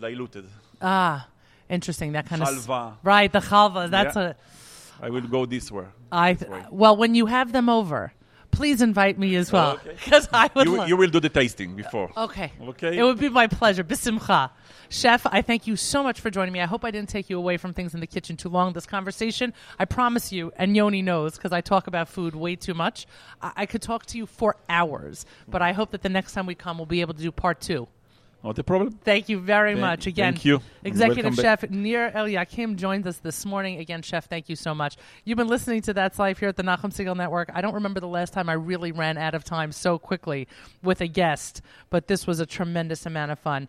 diluted. 0.00 0.46
Ah, 0.80 1.28
interesting. 1.70 2.12
That 2.12 2.26
kind 2.26 2.42
of 2.42 2.48
Halva. 2.48 2.96
right. 3.02 3.32
The 3.32 3.40
chalva. 3.40 3.90
That's 3.90 4.16
Yeah. 4.16 4.32
a. 5.02 5.04
I 5.06 5.08
will 5.10 5.22
go 5.22 5.46
this 5.46 5.70
way. 5.72 5.84
I 6.12 6.34
This 6.34 6.48
way. 6.48 6.62
well, 6.70 6.96
when 6.96 7.14
you 7.14 7.26
have 7.26 7.52
them 7.52 7.68
over, 7.70 8.12
please 8.50 8.82
invite 8.82 9.18
me 9.18 9.34
as 9.36 9.50
well 9.50 9.72
Okay. 9.74 9.92
because 10.04 10.28
I 10.32 10.50
would. 10.54 10.66
You, 10.66 10.84
you 10.84 10.96
will 10.96 11.08
do 11.08 11.20
the 11.20 11.30
tasting 11.30 11.74
before. 11.76 12.10
Okay. 12.16 12.52
Okay. 12.60 12.98
It 12.98 13.02
would 13.02 13.18
be 13.18 13.28
my 13.30 13.46
pleasure. 13.46 13.82
Bisimcha. 13.84 14.50
Chef, 14.92 15.24
I 15.30 15.40
thank 15.40 15.68
you 15.68 15.76
so 15.76 16.02
much 16.02 16.20
for 16.20 16.30
joining 16.30 16.52
me. 16.52 16.60
I 16.60 16.66
hope 16.66 16.84
I 16.84 16.90
didn't 16.90 17.08
take 17.10 17.30
you 17.30 17.38
away 17.38 17.56
from 17.58 17.72
things 17.72 17.94
in 17.94 18.00
the 18.00 18.08
kitchen 18.08 18.36
too 18.36 18.48
long. 18.48 18.72
This 18.72 18.86
conversation, 18.86 19.54
I 19.78 19.84
promise 19.84 20.32
you, 20.32 20.52
and 20.56 20.76
Yoni 20.76 21.00
knows 21.00 21.36
because 21.36 21.52
I 21.52 21.60
talk 21.60 21.86
about 21.86 22.08
food 22.08 22.34
way 22.34 22.56
too 22.56 22.74
much. 22.74 23.06
I-, 23.40 23.52
I 23.58 23.66
could 23.66 23.82
talk 23.82 24.04
to 24.06 24.18
you 24.18 24.26
for 24.26 24.56
hours, 24.68 25.24
but 25.48 25.62
I 25.62 25.70
hope 25.72 25.92
that 25.92 26.02
the 26.02 26.08
next 26.08 26.32
time 26.32 26.44
we 26.44 26.56
come, 26.56 26.76
we'll 26.76 26.86
be 26.86 27.02
able 27.02 27.14
to 27.14 27.22
do 27.22 27.30
part 27.30 27.60
two. 27.60 27.86
Not 28.42 28.58
a 28.58 28.64
problem. 28.64 28.92
Thank 29.04 29.28
you 29.28 29.38
very 29.38 29.72
Thank- 29.72 29.80
much. 29.80 30.06
Again, 30.06 30.32
thank 30.32 30.46
you. 30.46 30.62
Executive 30.82 31.24
Welcome 31.36 31.36
back. 31.44 31.60
Chef 31.60 31.70
Nir 31.70 32.10
Eliakim 32.14 32.76
joins 32.76 33.06
us 33.06 33.18
this 33.18 33.44
morning. 33.44 33.78
Again, 33.78 34.00
Chef, 34.00 34.26
thank 34.28 34.48
you 34.48 34.56
so 34.56 34.74
much. 34.74 34.96
You've 35.24 35.36
been 35.36 35.46
listening 35.48 35.82
to 35.82 35.92
That's 35.92 36.18
Life 36.18 36.38
here 36.38 36.48
at 36.48 36.56
the 36.56 36.62
Nachum 36.62 36.90
Segal 36.90 37.14
Network. 37.14 37.50
I 37.54 37.60
don't 37.60 37.74
remember 37.74 38.00
the 38.00 38.08
last 38.08 38.32
time 38.32 38.48
I 38.48 38.54
really 38.54 38.92
ran 38.92 39.18
out 39.18 39.34
of 39.34 39.44
time 39.44 39.72
so 39.72 39.98
quickly 39.98 40.48
with 40.82 41.02
a 41.02 41.06
guest, 41.06 41.60
but 41.90 42.06
this 42.06 42.26
was 42.26 42.40
a 42.40 42.46
tremendous 42.46 43.04
amount 43.04 43.30
of 43.30 43.38
fun. 43.38 43.68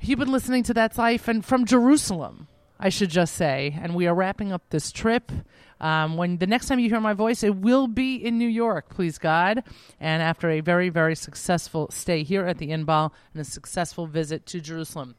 You've 0.00 0.18
been 0.18 0.32
listening 0.32 0.62
to 0.64 0.74
That's 0.74 0.96
Life 0.96 1.28
and 1.28 1.44
from 1.44 1.66
Jerusalem, 1.66 2.48
I 2.84 2.90
should 2.90 3.08
just 3.08 3.34
say. 3.34 3.74
And 3.80 3.94
we 3.94 4.06
are 4.06 4.14
wrapping 4.14 4.52
up 4.52 4.68
this 4.68 4.92
trip. 4.92 5.32
Um, 5.80 6.18
when 6.18 6.36
the 6.36 6.46
next 6.46 6.68
time 6.68 6.78
you 6.78 6.90
hear 6.90 7.00
my 7.00 7.14
voice, 7.14 7.42
it 7.42 7.56
will 7.56 7.86
be 7.86 8.16
in 8.16 8.36
New 8.38 8.46
York, 8.46 8.90
please 8.90 9.16
God. 9.16 9.64
And 9.98 10.22
after 10.22 10.50
a 10.50 10.60
very, 10.60 10.90
very 10.90 11.16
successful 11.16 11.88
stay 11.90 12.22
here 12.22 12.44
at 12.44 12.58
the 12.58 12.68
Inbal 12.68 13.10
and 13.32 13.40
a 13.40 13.44
successful 13.44 14.06
visit 14.06 14.44
to 14.46 14.60
Jerusalem. 14.60 15.16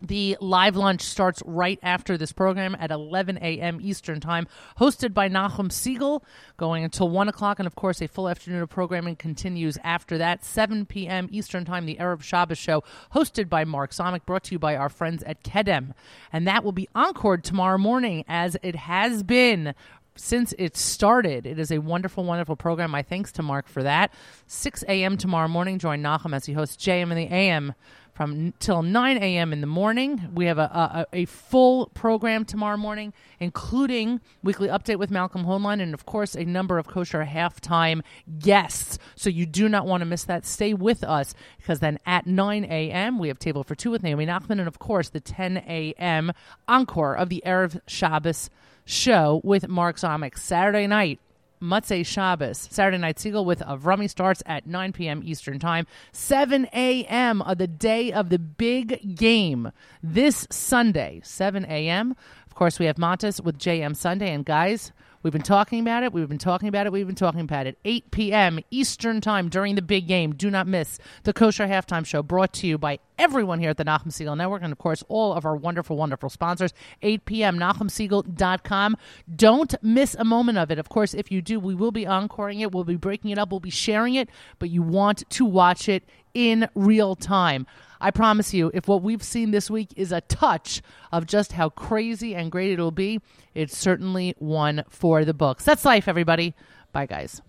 The 0.00 0.36
live 0.40 0.76
lunch 0.76 1.02
starts 1.02 1.42
right 1.44 1.78
after 1.82 2.16
this 2.16 2.32
program 2.32 2.76
at 2.78 2.92
11 2.92 3.38
a.m. 3.38 3.80
Eastern 3.80 4.20
Time, 4.20 4.46
hosted 4.78 5.12
by 5.12 5.26
Nahum 5.26 5.70
Segal, 5.70 6.22
going 6.56 6.84
until 6.84 7.08
1 7.08 7.28
o'clock. 7.28 7.58
And 7.58 7.66
of 7.66 7.74
course, 7.74 8.00
a 8.00 8.06
full 8.06 8.28
afternoon 8.28 8.62
of 8.62 8.68
programming 8.68 9.16
continues 9.16 9.76
after 9.82 10.16
that. 10.18 10.44
7 10.44 10.86
p.m. 10.86 11.28
Eastern 11.32 11.64
Time, 11.64 11.84
the 11.84 11.96
Erev 11.96 12.22
Shabbos 12.22 12.58
show, 12.58 12.84
hosted 13.14 13.48
by 13.48 13.64
Mark 13.64 13.90
Zomick, 13.90 14.24
brought 14.24 14.44
to 14.44 14.52
you 14.54 14.58
by 14.58 14.76
our 14.76 14.88
friends 14.88 15.24
at 15.24 15.42
Kedem. 15.42 15.94
And 16.32 16.46
that 16.46 16.62
will 16.62 16.72
be 16.72 16.88
encored 16.94 17.42
tomorrow 17.42 17.78
morning, 17.78 18.24
as 18.28 18.56
it 18.62 18.76
has 18.76 19.24
been 19.24 19.74
since 20.14 20.52
it 20.58 20.76
started. 20.76 21.46
It 21.46 21.58
is 21.58 21.70
a 21.70 21.78
wonderful, 21.78 22.24
wonderful 22.24 22.56
program. 22.56 22.90
My 22.90 23.02
thanks 23.02 23.32
to 23.32 23.42
Mark 23.42 23.68
for 23.68 23.82
that. 23.82 24.12
6 24.46 24.84
a.m. 24.88 25.16
tomorrow 25.16 25.48
morning, 25.48 25.78
join 25.78 26.02
Nachum 26.02 26.34
as 26.34 26.46
he 26.46 26.52
hosts 26.52 26.76
JM 26.84 27.10
in 27.10 27.16
the 27.16 27.32
AM 27.32 27.74
from 28.18 28.52
till 28.58 28.82
9 28.82 29.16
a.m. 29.18 29.52
in 29.52 29.60
the 29.60 29.66
morning. 29.68 30.28
We 30.34 30.46
have 30.46 30.58
a, 30.58 31.06
a, 31.12 31.20
a 31.20 31.24
full 31.26 31.86
program 31.94 32.44
tomorrow 32.44 32.76
morning, 32.76 33.12
including 33.38 34.20
weekly 34.42 34.66
update 34.66 34.96
with 34.96 35.08
Malcolm 35.08 35.44
Hoenlein 35.44 35.80
and, 35.80 35.94
of 35.94 36.04
course, 36.04 36.34
a 36.34 36.44
number 36.44 36.78
of 36.78 36.88
kosher 36.88 37.24
halftime 37.24 38.02
guests. 38.40 38.98
So 39.14 39.30
you 39.30 39.46
do 39.46 39.68
not 39.68 39.86
want 39.86 40.00
to 40.00 40.04
miss 40.04 40.24
that. 40.24 40.44
Stay 40.44 40.74
with 40.74 41.04
us 41.04 41.32
because 41.58 41.78
then 41.78 41.96
at 42.06 42.26
9 42.26 42.64
a.m. 42.64 43.20
we 43.20 43.28
have 43.28 43.38
Table 43.38 43.62
for 43.62 43.76
Two 43.76 43.92
with 43.92 44.02
Naomi 44.02 44.26
Nachman 44.26 44.58
and, 44.58 44.66
of 44.66 44.80
course, 44.80 45.10
the 45.10 45.20
10 45.20 45.58
a.m. 45.58 46.32
encore 46.66 47.16
of 47.16 47.28
the 47.28 47.40
Erev 47.46 47.80
Shabbos 47.86 48.50
show 48.84 49.40
with 49.44 49.68
Mark 49.68 49.96
Zomick 49.96 50.36
Saturday 50.36 50.88
night. 50.88 51.20
Motzei 51.60 52.04
Shabbos, 52.04 52.68
Saturday 52.70 52.98
Night 52.98 53.16
Segal 53.16 53.44
with 53.44 53.60
Avrami 53.60 54.08
starts 54.08 54.42
at 54.46 54.66
9 54.66 54.92
p.m. 54.92 55.22
Eastern 55.24 55.58
Time. 55.58 55.86
7 56.12 56.68
a.m. 56.72 57.42
of 57.42 57.58
the 57.58 57.66
day 57.66 58.12
of 58.12 58.28
the 58.28 58.38
big 58.38 59.16
game 59.16 59.72
this 60.02 60.46
Sunday, 60.50 61.20
7 61.24 61.64
a.m. 61.64 62.14
Of 62.46 62.54
course, 62.54 62.78
we 62.78 62.86
have 62.86 62.98
Montes 62.98 63.40
with 63.40 63.58
JM 63.58 63.96
Sunday. 63.96 64.32
And 64.32 64.44
guys, 64.44 64.92
we've 65.22 65.32
been 65.32 65.42
talking 65.42 65.80
about 65.80 66.02
it. 66.02 66.12
We've 66.12 66.28
been 66.28 66.38
talking 66.38 66.68
about 66.68 66.86
it. 66.86 66.92
We've 66.92 67.06
been 67.06 67.16
talking 67.16 67.40
about 67.40 67.66
it. 67.66 67.78
8 67.84 68.10
p.m. 68.10 68.60
Eastern 68.70 69.20
Time 69.20 69.48
during 69.48 69.74
the 69.74 69.82
big 69.82 70.06
game. 70.06 70.34
Do 70.34 70.50
not 70.50 70.66
miss 70.66 70.98
the 71.24 71.32
Kosher 71.32 71.66
Halftime 71.66 72.06
Show 72.06 72.22
brought 72.22 72.52
to 72.54 72.66
you 72.66 72.78
by 72.78 72.98
everyone 73.18 73.58
here 73.58 73.70
at 73.70 73.76
the 73.76 73.84
Nachum 73.84 74.08
Segal 74.08 74.36
Network 74.36 74.62
and, 74.62 74.72
of 74.72 74.78
course, 74.78 75.02
all 75.08 75.32
of 75.32 75.44
our 75.44 75.56
wonderful, 75.56 75.96
wonderful 75.96 76.28
sponsors. 76.28 76.72
8 77.02 77.24
p.m. 77.24 77.58
NachumSegal.com. 77.58 78.96
Don't 79.34 79.74
miss 79.82 80.14
a 80.14 80.24
moment 80.24 80.58
of 80.58 80.70
it. 80.70 80.78
Of 80.78 80.88
course, 80.88 81.14
if 81.14 81.30
you 81.30 81.42
do, 81.42 81.58
we 81.60 81.74
will 81.74 81.92
be 81.92 82.04
encoring 82.04 82.60
it. 82.60 82.72
We'll 82.72 82.84
be 82.84 82.96
breaking 82.96 83.30
it 83.30 83.38
up. 83.38 83.50
We'll 83.50 83.60
be 83.60 83.70
sharing 83.70 84.14
it, 84.14 84.28
but 84.58 84.70
you 84.70 84.82
want 84.82 85.28
to 85.30 85.44
watch 85.44 85.88
it 85.88 86.04
in 86.34 86.68
real 86.74 87.16
time. 87.16 87.66
I 88.00 88.10
promise 88.10 88.54
you, 88.54 88.70
if 88.74 88.88
what 88.88 89.02
we've 89.02 89.22
seen 89.22 89.50
this 89.50 89.70
week 89.70 89.90
is 89.96 90.12
a 90.12 90.20
touch 90.22 90.82
of 91.12 91.26
just 91.26 91.52
how 91.52 91.70
crazy 91.70 92.34
and 92.34 92.50
great 92.52 92.72
it'll 92.72 92.90
be, 92.90 93.20
it's 93.54 93.76
certainly 93.76 94.34
one 94.38 94.84
for 94.88 95.24
the 95.24 95.34
books. 95.34 95.64
That's 95.64 95.84
life, 95.84 96.08
everybody. 96.08 96.54
Bye, 96.92 97.06
guys. 97.06 97.42